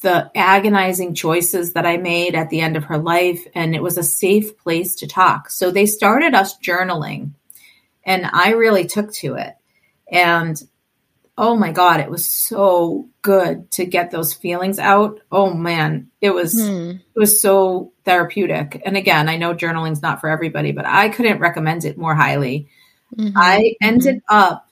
the 0.00 0.30
agonizing 0.34 1.14
choices 1.14 1.74
that 1.74 1.86
I 1.86 1.96
made 1.96 2.34
at 2.34 2.50
the 2.50 2.60
end 2.60 2.76
of 2.76 2.84
her 2.84 2.98
life, 2.98 3.46
and 3.54 3.74
it 3.74 3.82
was 3.82 3.98
a 3.98 4.02
safe 4.02 4.58
place 4.58 4.96
to 4.96 5.06
talk. 5.06 5.48
So 5.48 5.70
they 5.70 5.86
started 5.86 6.34
us 6.34 6.58
journaling, 6.58 7.32
and 8.04 8.28
I 8.32 8.50
really 8.50 8.86
took 8.86 9.12
to 9.14 9.34
it. 9.34 9.54
And 10.10 10.60
oh 11.38 11.56
my 11.56 11.72
god 11.72 12.00
it 12.00 12.10
was 12.10 12.26
so 12.26 13.08
good 13.22 13.70
to 13.70 13.86
get 13.86 14.10
those 14.10 14.34
feelings 14.34 14.78
out 14.78 15.20
oh 15.30 15.52
man 15.52 16.10
it 16.20 16.30
was 16.30 16.52
hmm. 16.52 16.90
it 16.90 17.18
was 17.18 17.40
so 17.40 17.92
therapeutic 18.04 18.82
and 18.84 18.96
again 18.96 19.28
i 19.28 19.36
know 19.36 19.54
journaling's 19.54 20.02
not 20.02 20.20
for 20.20 20.28
everybody 20.28 20.72
but 20.72 20.84
i 20.84 21.08
couldn't 21.08 21.40
recommend 21.40 21.84
it 21.84 21.96
more 21.96 22.14
highly 22.14 22.68
mm-hmm. 23.16 23.36
i 23.36 23.74
ended 23.80 24.16
mm-hmm. 24.16 24.36
up 24.36 24.68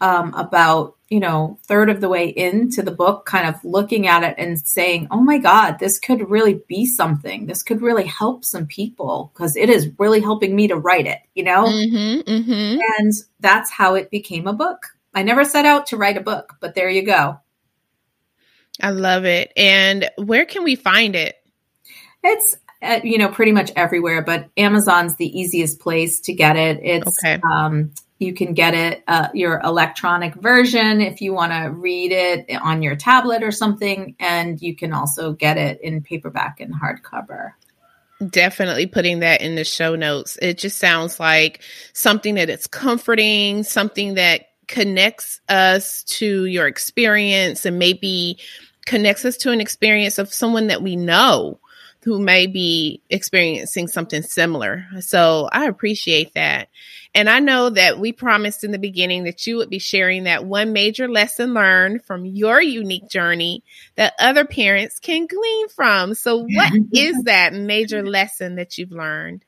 um, 0.00 0.34
about 0.34 0.96
you 1.10 1.20
know 1.20 1.58
third 1.62 1.88
of 1.88 2.00
the 2.00 2.08
way 2.08 2.26
into 2.26 2.82
the 2.82 2.90
book 2.90 3.24
kind 3.24 3.46
of 3.46 3.64
looking 3.64 4.08
at 4.08 4.24
it 4.24 4.34
and 4.36 4.58
saying 4.58 5.06
oh 5.12 5.20
my 5.20 5.38
god 5.38 5.78
this 5.78 6.00
could 6.00 6.28
really 6.28 6.60
be 6.66 6.86
something 6.86 7.46
this 7.46 7.62
could 7.62 7.80
really 7.80 8.06
help 8.06 8.44
some 8.44 8.66
people 8.66 9.30
because 9.32 9.54
it 9.56 9.70
is 9.70 9.90
really 9.98 10.20
helping 10.20 10.56
me 10.56 10.66
to 10.66 10.76
write 10.76 11.06
it 11.06 11.20
you 11.34 11.44
know 11.44 11.66
mm-hmm, 11.66 12.28
mm-hmm. 12.28 12.80
and 12.98 13.12
that's 13.38 13.70
how 13.70 13.94
it 13.94 14.10
became 14.10 14.48
a 14.48 14.52
book 14.52 14.88
I 15.14 15.22
never 15.22 15.44
set 15.44 15.66
out 15.66 15.86
to 15.88 15.96
write 15.96 16.16
a 16.16 16.22
book, 16.22 16.56
but 16.60 16.74
there 16.74 16.88
you 16.88 17.02
go. 17.02 17.38
I 18.80 18.90
love 18.90 19.24
it. 19.24 19.52
And 19.56 20.08
where 20.16 20.46
can 20.46 20.64
we 20.64 20.74
find 20.74 21.14
it? 21.14 21.36
It's 22.22 22.56
uh, 22.82 23.00
you 23.02 23.18
know 23.18 23.28
pretty 23.28 23.52
much 23.52 23.70
everywhere, 23.76 24.22
but 24.22 24.48
Amazon's 24.56 25.16
the 25.16 25.26
easiest 25.26 25.80
place 25.80 26.20
to 26.20 26.32
get 26.32 26.56
it. 26.56 26.80
It's 26.82 27.18
okay. 27.24 27.40
Um, 27.42 27.92
you 28.18 28.34
can 28.34 28.54
get 28.54 28.74
it 28.74 29.02
uh, 29.08 29.28
your 29.34 29.60
electronic 29.64 30.34
version 30.36 31.00
if 31.00 31.20
you 31.20 31.32
want 31.32 31.52
to 31.52 31.70
read 31.70 32.12
it 32.12 32.46
on 32.62 32.82
your 32.82 32.96
tablet 32.96 33.42
or 33.42 33.50
something, 33.50 34.14
and 34.20 34.60
you 34.60 34.76
can 34.76 34.92
also 34.92 35.32
get 35.32 35.58
it 35.58 35.80
in 35.80 36.02
paperback 36.02 36.60
and 36.60 36.74
hardcover 36.74 37.52
definitely 38.30 38.86
putting 38.86 39.20
that 39.20 39.40
in 39.40 39.56
the 39.56 39.64
show 39.64 39.96
notes. 39.96 40.38
It 40.40 40.58
just 40.58 40.78
sounds 40.78 41.18
like 41.18 41.60
something 41.92 42.36
that 42.36 42.50
it's 42.50 42.68
comforting, 42.68 43.64
something 43.64 44.14
that 44.14 44.42
connects 44.68 45.40
us 45.48 46.02
to 46.04 46.46
your 46.46 46.66
experience 46.66 47.66
and 47.66 47.78
maybe 47.78 48.38
connects 48.86 49.24
us 49.24 49.36
to 49.38 49.50
an 49.50 49.60
experience 49.60 50.18
of 50.18 50.32
someone 50.32 50.68
that 50.68 50.82
we 50.82 50.96
know 50.96 51.60
who 52.04 52.18
may 52.18 52.46
be 52.46 53.00
experiencing 53.10 53.86
something 53.86 54.22
similar. 54.22 54.84
So 55.00 55.48
I 55.52 55.66
appreciate 55.66 56.34
that. 56.34 56.68
And 57.14 57.30
I 57.30 57.38
know 57.38 57.70
that 57.70 57.98
we 57.98 58.12
promised 58.12 58.64
in 58.64 58.72
the 58.72 58.78
beginning 58.78 59.24
that 59.24 59.46
you 59.46 59.58
would 59.58 59.70
be 59.70 59.78
sharing 59.78 60.24
that 60.24 60.44
one 60.44 60.72
major 60.72 61.08
lesson 61.08 61.54
learned 61.54 62.04
from 62.04 62.24
your 62.24 62.60
unique 62.60 63.08
journey 63.08 63.62
that 63.96 64.14
other 64.18 64.44
parents 64.44 64.98
can 64.98 65.26
glean 65.26 65.68
from. 65.68 66.14
So, 66.14 66.38
what 66.38 66.72
is 66.92 67.22
that 67.24 67.54
major 67.54 68.04
lesson 68.04 68.56
that 68.56 68.78
you've 68.78 68.92
learned? 68.92 69.44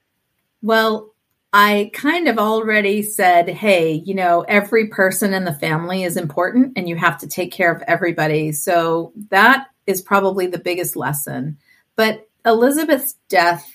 Well, 0.62 1.14
I 1.52 1.90
kind 1.92 2.28
of 2.28 2.38
already 2.38 3.02
said, 3.02 3.48
hey, 3.48 4.02
you 4.04 4.14
know, 4.14 4.44
every 4.46 4.88
person 4.88 5.32
in 5.32 5.44
the 5.44 5.54
family 5.54 6.02
is 6.02 6.16
important 6.16 6.72
and 6.76 6.88
you 6.88 6.96
have 6.96 7.18
to 7.18 7.28
take 7.28 7.52
care 7.52 7.72
of 7.72 7.82
everybody. 7.86 8.52
So 8.52 9.12
that 9.30 9.68
is 9.86 10.02
probably 10.02 10.48
the 10.48 10.58
biggest 10.58 10.96
lesson. 10.96 11.58
But 11.96 12.26
Elizabeth's 12.44 13.14
death 13.28 13.66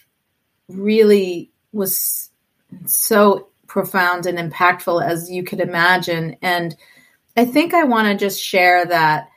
really 0.68 1.52
was 1.72 2.30
so 2.86 3.50
profound 3.68 4.26
and 4.26 4.38
impactful 4.38 5.04
as 5.04 5.30
you 5.30 5.44
could 5.44 5.60
imagine. 5.60 6.38
And 6.42 6.76
I 7.38 7.46
think 7.46 7.74
I 7.74 7.84
want 7.84 8.08
to 8.08 8.16
just 8.16 8.42
share 8.44 8.86
that 8.86 9.30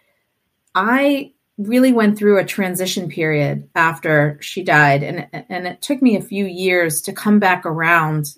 I 0.74 1.32
really 1.58 1.92
went 1.92 2.18
through 2.18 2.38
a 2.38 2.44
transition 2.44 3.08
period 3.08 3.68
after 3.74 4.38
she 4.40 4.62
died. 4.62 5.02
And 5.02 5.28
and 5.48 5.66
it 5.66 5.82
took 5.82 6.02
me 6.02 6.16
a 6.16 6.22
few 6.22 6.46
years 6.46 7.02
to 7.02 7.12
come 7.12 7.38
back 7.38 7.66
around 7.66 8.36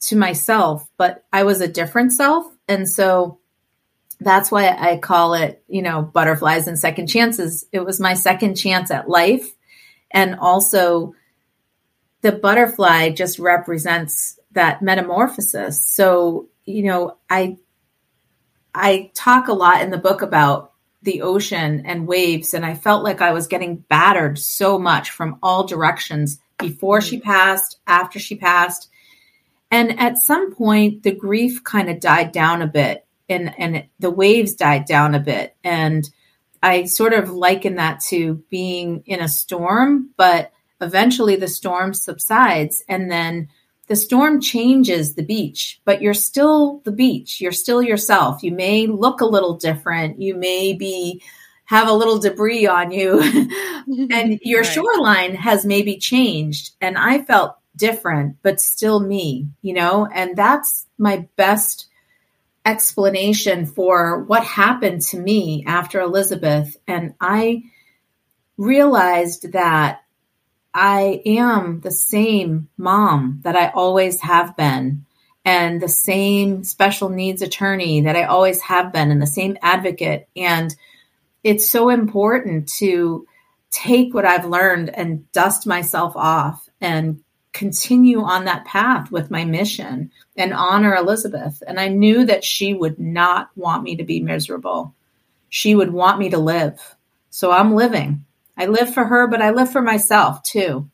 to 0.00 0.16
myself 0.16 0.86
but 0.98 1.24
I 1.32 1.44
was 1.44 1.60
a 1.60 1.68
different 1.68 2.12
self. 2.12 2.46
And 2.68 2.88
so 2.88 3.38
that's 4.20 4.50
why 4.50 4.68
I 4.68 4.98
call 4.98 5.34
it 5.34 5.62
you 5.68 5.82
know 5.82 6.02
butterflies 6.02 6.66
and 6.66 6.78
second 6.78 7.06
chances. 7.06 7.66
It 7.72 7.80
was 7.80 8.00
my 8.00 8.14
second 8.14 8.56
chance 8.56 8.90
at 8.90 9.08
life 9.08 9.46
and 10.14 10.36
also 10.36 11.14
the 12.22 12.32
butterfly 12.32 13.10
just 13.10 13.38
represents 13.38 14.38
that 14.52 14.80
metamorphosis 14.80 15.84
so 15.84 16.48
you 16.64 16.84
know 16.84 17.18
I 17.28 17.58
I 18.74 19.10
talk 19.14 19.48
a 19.48 19.52
lot 19.52 19.82
in 19.82 19.90
the 19.90 19.98
book 19.98 20.22
about 20.22 20.72
the 21.02 21.22
ocean 21.22 21.84
and 21.84 22.08
waves 22.08 22.54
and 22.54 22.64
I 22.64 22.74
felt 22.74 23.04
like 23.04 23.20
I 23.20 23.32
was 23.32 23.46
getting 23.46 23.76
battered 23.76 24.38
so 24.38 24.78
much 24.78 25.10
from 25.10 25.38
all 25.42 25.66
directions 25.66 26.40
before 26.58 27.00
she 27.00 27.18
mm. 27.18 27.22
passed, 27.22 27.78
after 27.86 28.18
she 28.18 28.36
passed. 28.36 28.88
And 29.70 30.00
at 30.00 30.18
some 30.18 30.54
point 30.54 31.02
the 31.02 31.14
grief 31.14 31.62
kind 31.62 31.90
of 31.90 32.00
died 32.00 32.32
down 32.32 32.62
a 32.62 32.66
bit 32.66 33.06
and 33.28 33.54
and 33.58 33.84
the 33.98 34.10
waves 34.10 34.54
died 34.54 34.86
down 34.86 35.14
a 35.14 35.20
bit 35.20 35.54
and 35.62 36.08
I 36.64 36.84
sort 36.84 37.12
of 37.12 37.30
liken 37.30 37.74
that 37.74 38.00
to 38.08 38.42
being 38.48 39.02
in 39.04 39.20
a 39.20 39.28
storm, 39.28 40.10
but 40.16 40.50
eventually 40.80 41.36
the 41.36 41.46
storm 41.46 41.92
subsides 41.92 42.82
and 42.88 43.10
then 43.10 43.48
the 43.86 43.96
storm 43.96 44.40
changes 44.40 45.14
the 45.14 45.22
beach, 45.22 45.82
but 45.84 46.00
you're 46.00 46.14
still 46.14 46.80
the 46.86 46.90
beach. 46.90 47.38
You're 47.38 47.52
still 47.52 47.82
yourself. 47.82 48.42
You 48.42 48.52
may 48.52 48.86
look 48.86 49.20
a 49.20 49.26
little 49.26 49.58
different. 49.58 50.22
You 50.22 50.36
may 50.36 50.72
be 50.72 51.22
have 51.66 51.86
a 51.86 51.92
little 51.92 52.18
debris 52.18 52.66
on 52.66 52.92
you 52.92 53.20
and 54.10 54.40
your 54.42 54.62
right. 54.62 54.72
shoreline 54.72 55.34
has 55.34 55.66
maybe 55.66 55.98
changed 55.98 56.76
and 56.80 56.96
I 56.96 57.20
felt 57.22 57.56
different 57.76 58.38
but 58.42 58.58
still 58.58 59.00
me, 59.00 59.48
you 59.60 59.74
know? 59.74 60.06
And 60.06 60.34
that's 60.34 60.86
my 60.96 61.28
best 61.36 61.88
explanation 62.64 63.66
for 63.66 64.22
what 64.24 64.44
happened 64.44 65.02
to 65.02 65.18
me 65.18 65.64
after 65.66 66.00
Elizabeth 66.00 66.76
and 66.86 67.14
I 67.20 67.64
realized 68.56 69.52
that 69.52 70.04
I 70.72 71.22
am 71.24 71.80
the 71.80 71.90
same 71.90 72.68
mom 72.76 73.40
that 73.44 73.54
I 73.54 73.68
always 73.68 74.20
have 74.20 74.56
been, 74.56 75.06
and 75.44 75.80
the 75.80 75.88
same 75.88 76.64
special 76.64 77.08
needs 77.08 77.42
attorney 77.42 78.00
that 78.02 78.16
I 78.16 78.24
always 78.24 78.60
have 78.62 78.92
been, 78.92 79.10
and 79.10 79.22
the 79.22 79.26
same 79.26 79.56
advocate. 79.62 80.28
And 80.36 80.74
it's 81.44 81.70
so 81.70 81.90
important 81.90 82.68
to 82.78 83.26
take 83.70 84.14
what 84.14 84.24
I've 84.24 84.46
learned 84.46 84.90
and 84.90 85.30
dust 85.32 85.66
myself 85.66 86.16
off 86.16 86.68
and 86.80 87.22
continue 87.54 88.20
on 88.20 88.44
that 88.44 88.66
path 88.66 89.10
with 89.10 89.30
my 89.30 89.44
mission 89.44 90.10
and 90.36 90.52
honor 90.52 90.94
Elizabeth. 90.94 91.62
And 91.66 91.78
I 91.80 91.88
knew 91.88 92.26
that 92.26 92.44
she 92.44 92.74
would 92.74 92.98
not 92.98 93.48
want 93.56 93.84
me 93.84 93.96
to 93.96 94.04
be 94.04 94.20
miserable. 94.20 94.94
She 95.48 95.74
would 95.74 95.92
want 95.92 96.18
me 96.18 96.30
to 96.30 96.38
live. 96.38 96.96
So 97.30 97.52
I'm 97.52 97.74
living. 97.74 98.24
I 98.56 98.66
live 98.66 98.92
for 98.92 99.04
her, 99.04 99.28
but 99.28 99.40
I 99.40 99.50
live 99.50 99.70
for 99.70 99.80
myself 99.80 100.42
too. 100.42 100.90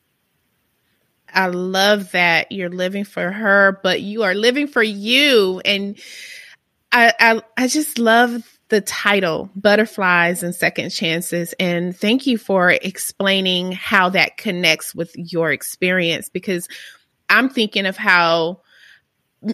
I 1.33 1.47
love 1.47 2.11
that 2.11 2.51
you're 2.51 2.69
living 2.69 3.05
for 3.05 3.31
her, 3.31 3.79
but 3.81 4.01
you 4.01 4.23
are 4.23 4.35
living 4.35 4.67
for 4.67 4.83
you. 4.83 5.61
And 5.65 5.99
I, 6.91 7.13
I, 7.19 7.41
I 7.57 7.67
just 7.67 7.97
love 7.97 8.50
the 8.71 8.81
title, 8.81 9.49
Butterflies 9.53 10.43
and 10.43 10.55
Second 10.55 10.91
Chances. 10.91 11.53
And 11.59 11.95
thank 11.95 12.25
you 12.25 12.37
for 12.37 12.71
explaining 12.71 13.73
how 13.73 14.09
that 14.09 14.37
connects 14.37 14.95
with 14.95 15.11
your 15.15 15.51
experience 15.51 16.29
because 16.29 16.69
I'm 17.29 17.49
thinking 17.49 17.85
of 17.85 17.97
how 17.97 18.61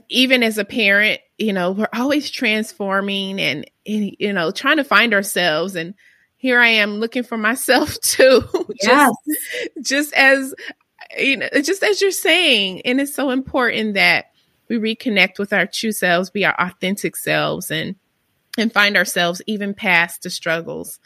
even 0.08 0.44
as 0.44 0.60
a 0.60 0.66
parent, 0.66 1.20
you 1.40 1.52
know, 1.52 1.72
we're 1.72 1.90
always 1.94 2.30
transforming 2.30 3.42
and, 3.42 3.70
and 3.88 4.16
you 4.20 4.32
know, 4.32 4.52
trying 4.52 4.78
to 4.78 4.84
find 4.84 5.16
ourselves 5.16 5.76
and 5.76 5.96
here 6.38 6.60
I 6.60 6.68
am 6.68 7.00
looking 7.00 7.24
for 7.24 7.38
myself 7.38 8.00
too. 8.02 8.44
Yes. 8.84 9.12
just, 9.26 9.90
just 9.90 10.14
as 10.14 10.54
you 11.18 11.38
know, 11.38 11.50
just 11.64 11.82
as 11.82 12.02
you're 12.02 12.12
saying, 12.12 12.82
and 12.82 13.02
it's 13.02 13.16
so 13.16 13.32
important 13.32 13.96
that 13.96 14.26
we 14.70 14.78
reconnect 14.78 15.40
with 15.40 15.54
our 15.54 15.66
true 15.66 15.92
selves, 15.92 16.30
be 16.30 16.46
our 16.46 16.56
authentic 16.60 17.16
selves, 17.16 17.72
and 17.72 17.96
and 18.58 18.74
find 18.74 18.98
ourselves 18.98 19.41
even 19.48 19.74
past 19.74 20.24
the 20.24 20.30
struggles. 20.30 21.00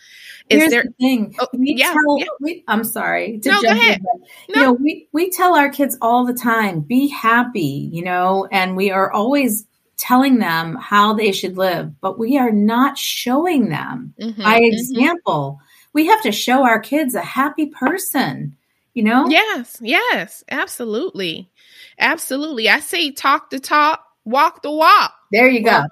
Is 0.49 0.59
Here's 0.59 0.71
there 0.71 0.83
the 0.83 0.93
thing? 0.99 1.35
Oh, 1.39 1.47
we 1.53 1.75
yeah, 1.77 1.93
tell, 1.93 2.17
yeah. 2.17 2.25
We, 2.39 2.63
I'm 2.67 2.83
sorry. 2.83 3.39
no, 3.45 3.61
go 3.61 3.69
ahead. 3.69 3.97
In, 3.97 4.03
no. 4.03 4.21
You 4.47 4.61
know, 4.61 4.73
we 4.73 5.07
we 5.11 5.29
tell 5.29 5.55
our 5.55 5.69
kids 5.69 5.97
all 6.01 6.25
the 6.25 6.33
time, 6.33 6.81
be 6.81 7.07
happy. 7.07 7.89
You 7.91 8.03
know, 8.03 8.47
and 8.51 8.75
we 8.75 8.91
are 8.91 9.11
always 9.11 9.65
telling 10.01 10.39
them 10.39 10.75
how 10.81 11.13
they 11.13 11.31
should 11.31 11.57
live, 11.57 11.99
but 12.01 12.17
we 12.17 12.37
are 12.37 12.51
not 12.51 12.97
showing 12.97 13.69
them 13.69 14.13
mm-hmm, 14.19 14.41
by 14.41 14.55
mm-hmm. 14.55 14.65
example. 14.65 15.59
Mm-hmm. 15.59 15.67
We 15.93 16.07
have 16.07 16.23
to 16.23 16.31
show 16.31 16.63
our 16.63 16.79
kids 16.79 17.13
a 17.13 17.21
happy 17.21 17.67
person, 17.67 18.57
you 18.95 19.03
know? 19.03 19.27
Yes, 19.29 19.77
yes, 19.79 20.43
absolutely. 20.49 21.51
Absolutely. 21.99 22.67
I 22.67 22.79
say 22.79 23.11
talk 23.11 23.51
the 23.51 23.59
talk, 23.59 24.03
walk 24.25 24.63
the 24.63 24.71
walk. 24.71 25.13
There 25.31 25.49
you 25.49 25.63
go. 25.63 25.83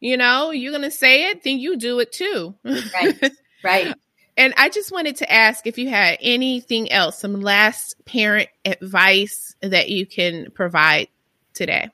You 0.00 0.16
know, 0.16 0.50
you're 0.50 0.72
going 0.72 0.82
to 0.82 0.90
say 0.90 1.30
it, 1.30 1.44
then 1.44 1.58
you 1.58 1.76
do 1.76 2.00
it 2.00 2.12
too. 2.12 2.54
Right. 2.64 3.32
Right. 3.62 3.94
And 4.36 4.54
I 4.56 4.70
just 4.70 4.90
wanted 4.90 5.16
to 5.16 5.30
ask 5.30 5.66
if 5.66 5.76
you 5.76 5.90
had 5.90 6.16
anything 6.22 6.90
else, 6.90 7.18
some 7.18 7.42
last 7.42 8.02
parent 8.06 8.48
advice 8.64 9.54
that 9.60 9.90
you 9.90 10.06
can 10.06 10.50
provide 10.52 11.08
today. 11.52 11.90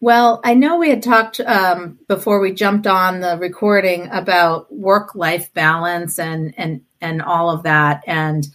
Well, 0.00 0.40
I 0.44 0.54
know 0.54 0.78
we 0.78 0.88
had 0.88 1.02
talked 1.02 1.40
um, 1.40 1.98
before 2.08 2.40
we 2.40 2.52
jumped 2.52 2.86
on 2.86 3.20
the 3.20 3.36
recording 3.38 4.08
about 4.10 4.72
work 4.72 5.14
life 5.14 5.52
balance 5.52 6.18
and 6.18 6.54
and 6.56 6.80
and 7.02 7.20
all 7.20 7.50
of 7.50 7.64
that. 7.64 8.02
And 8.06 8.46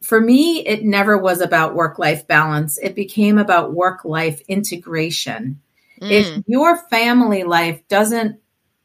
for 0.00 0.20
me, 0.20 0.64
it 0.64 0.84
never 0.84 1.18
was 1.18 1.40
about 1.40 1.74
work 1.74 1.98
life 1.98 2.28
balance. 2.28 2.78
It 2.78 2.94
became 2.94 3.38
about 3.38 3.74
work 3.74 4.04
life 4.04 4.40
integration. 4.46 5.60
Mm. 6.04 6.10
If 6.10 6.44
your 6.46 6.76
family 6.88 7.44
life 7.44 7.80
doesn't 7.88 8.38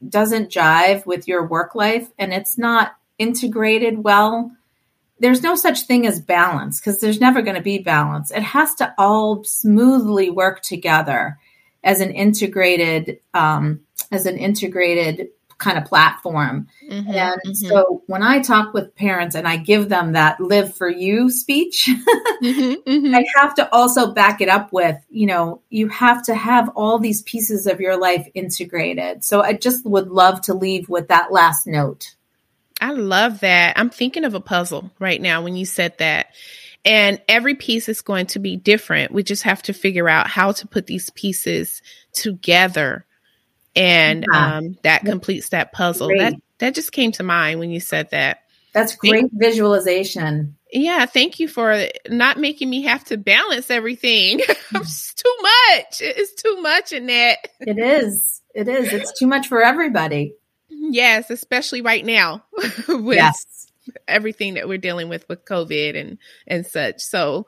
doesn't 0.08 0.50
jive 0.50 1.06
with 1.06 1.28
your 1.28 1.46
work 1.46 1.76
life 1.76 2.10
and 2.18 2.34
it's 2.34 2.58
not 2.58 2.96
integrated 3.18 4.02
well, 4.02 4.50
there's 5.20 5.44
no 5.44 5.56
such 5.56 5.82
thing 5.82 6.08
as 6.08 6.22
balance 6.22 6.80
because 6.80 7.02
there's 7.02 7.20
never 7.20 7.42
going 7.42 7.58
to 7.58 7.62
be 7.62 7.80
balance. 7.80 8.32
It 8.32 8.44
has 8.44 8.74
to 8.76 8.94
all 8.98 9.44
smoothly 9.44 10.30
work 10.30 10.62
together 10.62 11.38
as 11.84 12.00
an 12.00 12.12
integrated 12.12 13.20
um, 13.34 13.82
as 14.12 14.26
an 14.26 14.38
integrated 14.38 15.30
kind 15.60 15.78
of 15.78 15.86
platform. 15.86 16.68
Mm-hmm, 16.90 17.12
and 17.12 17.42
mm-hmm. 17.46 17.54
so 17.54 18.02
when 18.08 18.24
I 18.24 18.40
talk 18.40 18.74
with 18.74 18.96
parents 18.96 19.36
and 19.36 19.48
I 19.48 19.58
give 19.58 19.90
them 19.90 20.14
that 20.14 20.40
live 20.40 20.76
for 20.76 20.90
you 20.90 21.30
speech, 21.30 21.88
mm-hmm, 22.44 22.90
mm-hmm, 22.90 23.14
I 23.14 23.26
have 23.36 23.54
to 23.56 23.72
also 23.74 24.14
back 24.14 24.42
it 24.42 24.50
up 24.50 24.74
with, 24.74 24.98
you 25.10 25.28
know, 25.28 25.62
you 25.70 25.90
have 25.90 26.24
to 26.24 26.34
have 26.34 26.70
all 26.76 26.98
these 26.98 27.22
pieces 27.22 27.68
of 27.68 27.80
your 27.80 28.00
life 28.00 28.28
integrated. 28.34 29.24
So 29.24 29.42
I 29.42 29.54
just 29.54 29.86
would 29.86 30.08
love 30.08 30.42
to 30.44 30.54
leave 30.54 30.90
with 30.90 31.10
that 31.10 31.32
last 31.32 31.68
note. 31.68 32.16
I 32.82 32.92
love 32.92 33.42
that. 33.42 33.78
I'm 33.78 33.90
thinking 33.90 34.24
of 34.24 34.34
a 34.34 34.40
puzzle 34.40 34.92
right 35.00 35.22
now 35.22 35.44
when 35.44 35.56
you 35.56 35.66
said 35.66 35.98
that. 36.00 36.28
And 36.86 37.22
every 37.28 37.56
piece 37.56 37.90
is 37.90 38.02
going 38.02 38.28
to 38.28 38.40
be 38.40 38.56
different. 38.56 39.12
We 39.12 39.24
just 39.24 39.44
have 39.44 39.62
to 39.64 39.74
figure 39.74 40.08
out 40.08 40.28
how 40.28 40.54
to 40.54 40.68
put 40.68 40.88
these 40.88 41.10
pieces 41.10 41.82
together. 42.14 43.06
And 43.80 44.26
yeah. 44.32 44.58
um, 44.58 44.78
that 44.84 45.06
completes 45.06 45.50
that 45.50 45.72
puzzle. 45.72 46.08
Great. 46.08 46.20
That 46.20 46.34
that 46.60 46.76
just 46.76 46.92
came 46.92 47.12
to 47.14 47.24
mind 47.24 47.60
when 47.60 47.72
you 47.72 47.80
said 47.80 48.12
that. 48.12 48.40
That's 48.74 48.96
great 48.96 49.12
thank, 49.12 49.32
visualization. 49.34 50.58
Yeah, 50.72 51.06
thank 51.06 51.40
you 51.40 51.48
for 51.48 51.88
not 52.08 52.38
making 52.38 52.70
me 52.70 52.84
have 52.84 53.04
to 53.06 53.18
balance 53.18 53.72
everything. 53.72 54.40
it's 54.76 55.14
too 55.16 55.36
much. 55.42 56.02
It's 56.02 56.42
too 56.42 56.62
much 56.62 56.92
in 56.92 57.08
that. 57.08 57.40
It 57.62 57.80
is. 57.80 58.42
It 58.54 58.68
is. 58.68 58.94
It's 58.94 59.18
too 59.18 59.26
much 59.26 59.48
for 59.48 59.64
everybody. 59.64 60.36
Yes, 60.70 61.30
especially 61.30 61.82
right 61.82 62.06
now. 62.06 62.44
with 62.88 63.18
yes 63.18 63.60
everything 64.08 64.56
that 64.56 64.68
we're 64.68 64.78
dealing 64.78 65.10
with 65.10 65.28
with 65.30 65.46
COVID 65.46 66.00
and 66.00 66.18
and 66.48 66.66
such. 66.66 67.02
So 67.02 67.48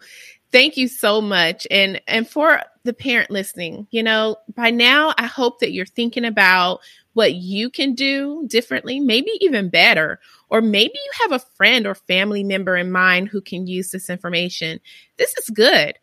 thank 0.51 0.77
you 0.77 0.87
so 0.87 1.21
much. 1.21 1.65
And 1.71 2.01
and 2.07 2.27
for 2.27 2.61
the 2.83 2.93
parent 2.93 3.29
listening, 3.29 3.87
you 3.91 4.03
know, 4.03 4.37
by 4.55 4.71
now 4.71 5.13
I 5.17 5.25
hope 5.25 5.59
that 5.59 5.71
you're 5.71 5.85
thinking 5.85 6.25
about 6.25 6.79
what 7.13 7.33
you 7.33 7.69
can 7.69 7.93
do 7.93 8.45
differently, 8.47 8.99
maybe 8.99 9.31
even 9.41 9.69
better. 9.69 10.19
Or 10.49 10.61
maybe 10.61 10.93
you 10.93 11.11
have 11.21 11.31
a 11.31 11.45
friend 11.55 11.85
or 11.85 11.95
family 11.95 12.43
member 12.43 12.75
in 12.75 12.91
mind 12.91 13.29
who 13.29 13.41
can 13.41 13.67
use 13.67 13.91
this 13.91 14.09
information. 14.09 14.79
This 15.17 15.37
is 15.37 15.49
good. 15.49 15.97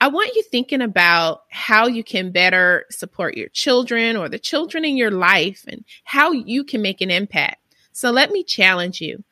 I 0.00 0.08
want 0.08 0.34
you 0.34 0.42
thinking 0.42 0.82
about 0.82 1.42
how 1.50 1.86
you 1.86 2.02
can 2.02 2.32
better 2.32 2.86
support 2.90 3.36
your 3.36 3.48
children 3.50 4.16
or 4.16 4.28
the 4.28 4.38
children 4.38 4.84
in 4.84 4.96
your 4.96 5.12
life 5.12 5.64
and 5.68 5.84
how 6.02 6.32
you 6.32 6.64
can 6.64 6.82
make 6.82 7.00
an 7.00 7.10
impact. 7.10 7.58
So 7.92 8.10
let 8.10 8.32
me 8.32 8.42
challenge 8.42 9.00
you. 9.00 9.22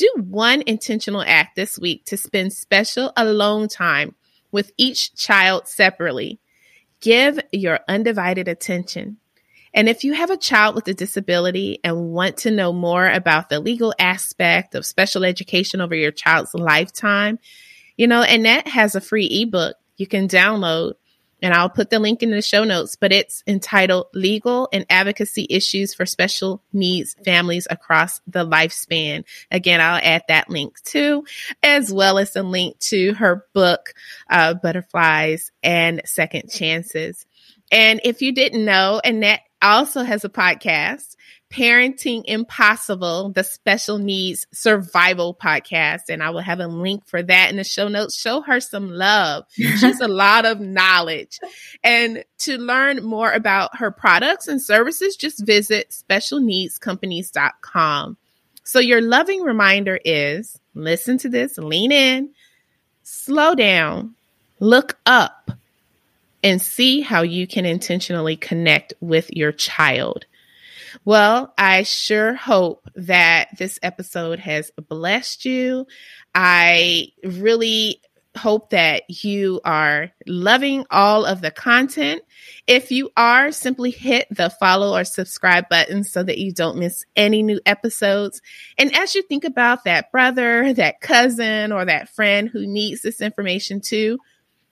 Do 0.00 0.10
one 0.16 0.62
intentional 0.66 1.20
act 1.20 1.56
this 1.56 1.78
week 1.78 2.06
to 2.06 2.16
spend 2.16 2.54
special 2.54 3.12
alone 3.18 3.68
time 3.68 4.14
with 4.50 4.72
each 4.78 5.14
child 5.14 5.68
separately. 5.68 6.40
Give 7.02 7.38
your 7.52 7.80
undivided 7.86 8.48
attention. 8.48 9.18
And 9.74 9.90
if 9.90 10.02
you 10.02 10.14
have 10.14 10.30
a 10.30 10.38
child 10.38 10.74
with 10.74 10.88
a 10.88 10.94
disability 10.94 11.80
and 11.84 12.12
want 12.12 12.38
to 12.38 12.50
know 12.50 12.72
more 12.72 13.10
about 13.10 13.50
the 13.50 13.60
legal 13.60 13.92
aspect 13.98 14.74
of 14.74 14.86
special 14.86 15.22
education 15.22 15.82
over 15.82 15.94
your 15.94 16.12
child's 16.12 16.54
lifetime, 16.54 17.38
you 17.98 18.06
know, 18.06 18.22
Annette 18.22 18.68
has 18.68 18.94
a 18.94 19.02
free 19.02 19.26
ebook 19.26 19.76
you 19.98 20.06
can 20.06 20.28
download 20.28 20.94
and 21.42 21.54
I'll 21.54 21.70
put 21.70 21.90
the 21.90 21.98
link 21.98 22.22
in 22.22 22.30
the 22.30 22.42
show 22.42 22.64
notes, 22.64 22.96
but 22.96 23.12
it's 23.12 23.42
entitled 23.46 24.06
Legal 24.14 24.68
and 24.72 24.86
Advocacy 24.90 25.46
Issues 25.48 25.94
for 25.94 26.06
Special 26.06 26.62
Needs 26.72 27.14
Families 27.24 27.66
Across 27.70 28.20
the 28.26 28.46
Lifespan. 28.46 29.24
Again, 29.50 29.80
I'll 29.80 30.00
add 30.02 30.22
that 30.28 30.50
link 30.50 30.80
too, 30.82 31.24
as 31.62 31.92
well 31.92 32.18
as 32.18 32.36
a 32.36 32.42
link 32.42 32.78
to 32.80 33.14
her 33.14 33.46
book, 33.52 33.94
uh, 34.28 34.54
Butterflies 34.54 35.52
and 35.62 36.02
Second 36.04 36.50
Chances. 36.50 37.26
And 37.72 38.00
if 38.04 38.20
you 38.22 38.32
didn't 38.32 38.64
know, 38.64 39.00
Annette 39.04 39.42
also 39.62 40.02
has 40.02 40.24
a 40.24 40.28
podcast 40.28 41.16
Parenting 41.52 42.22
Impossible, 42.26 43.30
the 43.30 43.42
special 43.42 43.98
needs 43.98 44.46
survival 44.52 45.34
podcast. 45.34 46.02
And 46.08 46.22
I 46.22 46.30
will 46.30 46.38
have 46.40 46.60
a 46.60 46.68
link 46.68 47.08
for 47.08 47.20
that 47.22 47.50
in 47.50 47.56
the 47.56 47.64
show 47.64 47.88
notes. 47.88 48.16
Show 48.16 48.42
her 48.42 48.60
some 48.60 48.90
love. 48.90 49.46
She's 49.50 50.00
a 50.00 50.06
lot 50.06 50.46
of 50.46 50.60
knowledge. 50.60 51.40
And 51.82 52.22
to 52.38 52.56
learn 52.56 53.02
more 53.02 53.32
about 53.32 53.78
her 53.78 53.90
products 53.90 54.46
and 54.46 54.62
services, 54.62 55.16
just 55.16 55.44
visit 55.44 55.90
specialneedscompanies.com. 55.90 58.16
So 58.62 58.78
your 58.78 59.00
loving 59.00 59.42
reminder 59.42 59.98
is 60.04 60.56
listen 60.74 61.18
to 61.18 61.28
this, 61.28 61.58
lean 61.58 61.90
in, 61.90 62.30
slow 63.02 63.56
down, 63.56 64.14
look 64.60 64.96
up, 65.04 65.50
and 66.44 66.62
see 66.62 67.00
how 67.00 67.22
you 67.22 67.48
can 67.48 67.66
intentionally 67.66 68.36
connect 68.36 68.94
with 69.00 69.28
your 69.32 69.50
child. 69.50 70.26
Well, 71.04 71.52
I 71.56 71.82
sure 71.82 72.34
hope 72.34 72.88
that 72.94 73.48
this 73.58 73.78
episode 73.82 74.38
has 74.38 74.70
blessed 74.88 75.44
you. 75.44 75.86
I 76.34 77.08
really 77.24 78.00
hope 78.36 78.70
that 78.70 79.24
you 79.24 79.60
are 79.64 80.10
loving 80.26 80.86
all 80.90 81.24
of 81.24 81.40
the 81.40 81.50
content. 81.50 82.22
If 82.66 82.92
you 82.92 83.10
are, 83.16 83.50
simply 83.50 83.90
hit 83.90 84.28
the 84.30 84.50
follow 84.50 84.96
or 84.96 85.04
subscribe 85.04 85.68
button 85.68 86.04
so 86.04 86.22
that 86.22 86.38
you 86.38 86.52
don't 86.52 86.78
miss 86.78 87.04
any 87.16 87.42
new 87.42 87.60
episodes. 87.66 88.40
And 88.78 88.96
as 88.96 89.14
you 89.14 89.22
think 89.22 89.44
about 89.44 89.84
that 89.84 90.12
brother, 90.12 90.72
that 90.74 91.00
cousin, 91.00 91.72
or 91.72 91.84
that 91.84 92.10
friend 92.10 92.48
who 92.48 92.66
needs 92.66 93.02
this 93.02 93.20
information 93.20 93.80
too, 93.80 94.18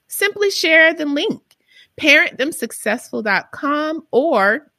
simply 0.07 0.51
share 0.51 0.95
the 0.95 1.07
link 1.07 1.43
parentthemsuccessful.com 2.01 4.07
or 4.13 4.71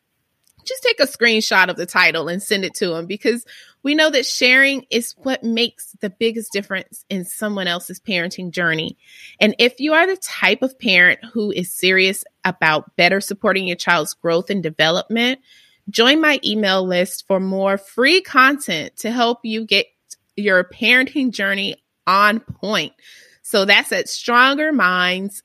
just 0.69 0.83
take 0.83 0.99
a 0.99 1.03
screenshot 1.03 1.69
of 1.69 1.75
the 1.75 1.85
title 1.85 2.29
and 2.29 2.41
send 2.41 2.63
it 2.63 2.73
to 2.75 2.89
them 2.89 3.05
because 3.05 3.45
we 3.83 3.95
know 3.95 4.09
that 4.09 4.25
sharing 4.25 4.85
is 4.89 5.15
what 5.17 5.43
makes 5.43 5.95
the 6.01 6.09
biggest 6.09 6.51
difference 6.51 7.05
in 7.09 7.25
someone 7.25 7.67
else's 7.67 7.99
parenting 7.99 8.51
journey. 8.51 8.97
And 9.39 9.55
if 9.57 9.79
you 9.79 9.93
are 9.93 10.05
the 10.07 10.17
type 10.17 10.61
of 10.61 10.79
parent 10.79 11.19
who 11.33 11.51
is 11.51 11.71
serious 11.71 12.23
about 12.45 12.95
better 12.95 13.19
supporting 13.19 13.67
your 13.67 13.75
child's 13.75 14.13
growth 14.13 14.49
and 14.49 14.61
development, 14.61 15.39
join 15.89 16.21
my 16.21 16.39
email 16.43 16.85
list 16.85 17.25
for 17.27 17.39
more 17.39 17.77
free 17.77 18.21
content 18.21 18.95
to 18.97 19.11
help 19.11 19.39
you 19.43 19.65
get 19.65 19.87
your 20.35 20.63
parenting 20.63 21.31
journey 21.31 21.75
on 22.05 22.39
point. 22.39 22.93
So 23.41 23.65
that's 23.65 23.91
at 23.91 24.05
strongerminds, 24.05 25.41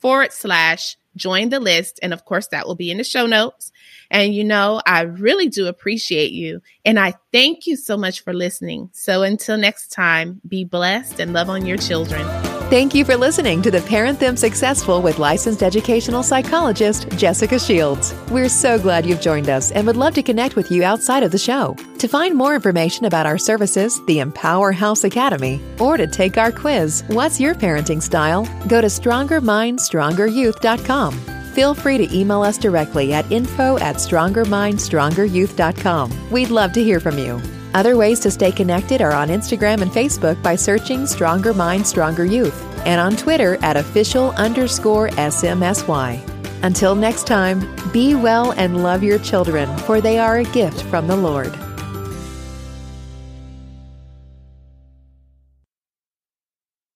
forward 0.00 0.32
slash 0.32 0.96
join 1.16 1.48
the 1.48 1.60
list. 1.60 2.00
And 2.02 2.12
of 2.12 2.24
course, 2.24 2.48
that 2.48 2.66
will 2.66 2.74
be 2.74 2.90
in 2.90 2.98
the 2.98 3.04
show 3.04 3.26
notes. 3.26 3.72
And 4.10 4.34
you 4.34 4.44
know, 4.44 4.80
I 4.86 5.02
really 5.02 5.48
do 5.48 5.66
appreciate 5.66 6.32
you. 6.32 6.60
And 6.84 6.98
I 6.98 7.14
thank 7.32 7.66
you 7.66 7.76
so 7.76 7.96
much 7.96 8.22
for 8.22 8.32
listening. 8.32 8.90
So 8.92 9.22
until 9.22 9.56
next 9.56 9.88
time, 9.88 10.40
be 10.46 10.64
blessed 10.64 11.20
and 11.20 11.32
love 11.32 11.48
on 11.48 11.66
your 11.66 11.78
children. 11.78 12.53
Thank 12.70 12.94
you 12.94 13.04
for 13.04 13.14
listening 13.14 13.60
to 13.60 13.70
the 13.70 13.82
Parent 13.82 14.18
Them 14.18 14.38
Successful 14.38 15.02
with 15.02 15.18
licensed 15.18 15.62
educational 15.62 16.22
psychologist 16.22 17.10
Jessica 17.10 17.58
Shields. 17.58 18.14
We're 18.30 18.48
so 18.48 18.78
glad 18.78 19.04
you've 19.04 19.20
joined 19.20 19.50
us 19.50 19.70
and 19.70 19.86
would 19.86 19.98
love 19.98 20.14
to 20.14 20.22
connect 20.22 20.56
with 20.56 20.70
you 20.70 20.82
outside 20.82 21.22
of 21.22 21.30
the 21.30 21.36
show. 21.36 21.76
To 21.98 22.08
find 22.08 22.34
more 22.34 22.54
information 22.54 23.04
about 23.04 23.26
our 23.26 23.36
services, 23.36 24.00
the 24.06 24.20
Empower 24.20 24.72
House 24.72 25.04
Academy, 25.04 25.60
or 25.78 25.98
to 25.98 26.06
take 26.06 26.38
our 26.38 26.50
quiz, 26.50 27.04
What's 27.08 27.38
Your 27.38 27.54
Parenting 27.54 28.02
Style? 28.02 28.48
Go 28.66 28.80
to 28.80 28.86
StrongerMindStrongerYouth.com. 28.86 31.12
Feel 31.52 31.74
free 31.74 31.98
to 31.98 32.16
email 32.16 32.42
us 32.42 32.56
directly 32.56 33.12
at 33.12 33.30
info 33.30 33.76
at 33.78 33.96
StrongerMindStrongerYouth.com. 33.96 36.30
We'd 36.30 36.50
love 36.50 36.72
to 36.72 36.82
hear 36.82 36.98
from 36.98 37.18
you. 37.18 37.42
Other 37.74 37.96
ways 37.96 38.20
to 38.20 38.30
stay 38.30 38.52
connected 38.52 39.02
are 39.02 39.12
on 39.12 39.28
Instagram 39.28 39.82
and 39.82 39.90
Facebook 39.90 40.40
by 40.44 40.54
searching 40.54 41.06
Stronger 41.06 41.52
Mind, 41.52 41.84
Stronger 41.84 42.24
Youth, 42.24 42.62
and 42.86 43.00
on 43.00 43.16
Twitter 43.16 43.58
at 43.62 43.76
official 43.76 44.30
underscore 44.32 45.08
SMSY. 45.08 46.20
Until 46.62 46.94
next 46.94 47.26
time, 47.26 47.60
be 47.92 48.14
well 48.14 48.52
and 48.52 48.84
love 48.84 49.02
your 49.02 49.18
children, 49.18 49.76
for 49.78 50.00
they 50.00 50.18
are 50.18 50.38
a 50.38 50.44
gift 50.44 50.82
from 50.82 51.08
the 51.08 51.16
Lord. 51.16 51.52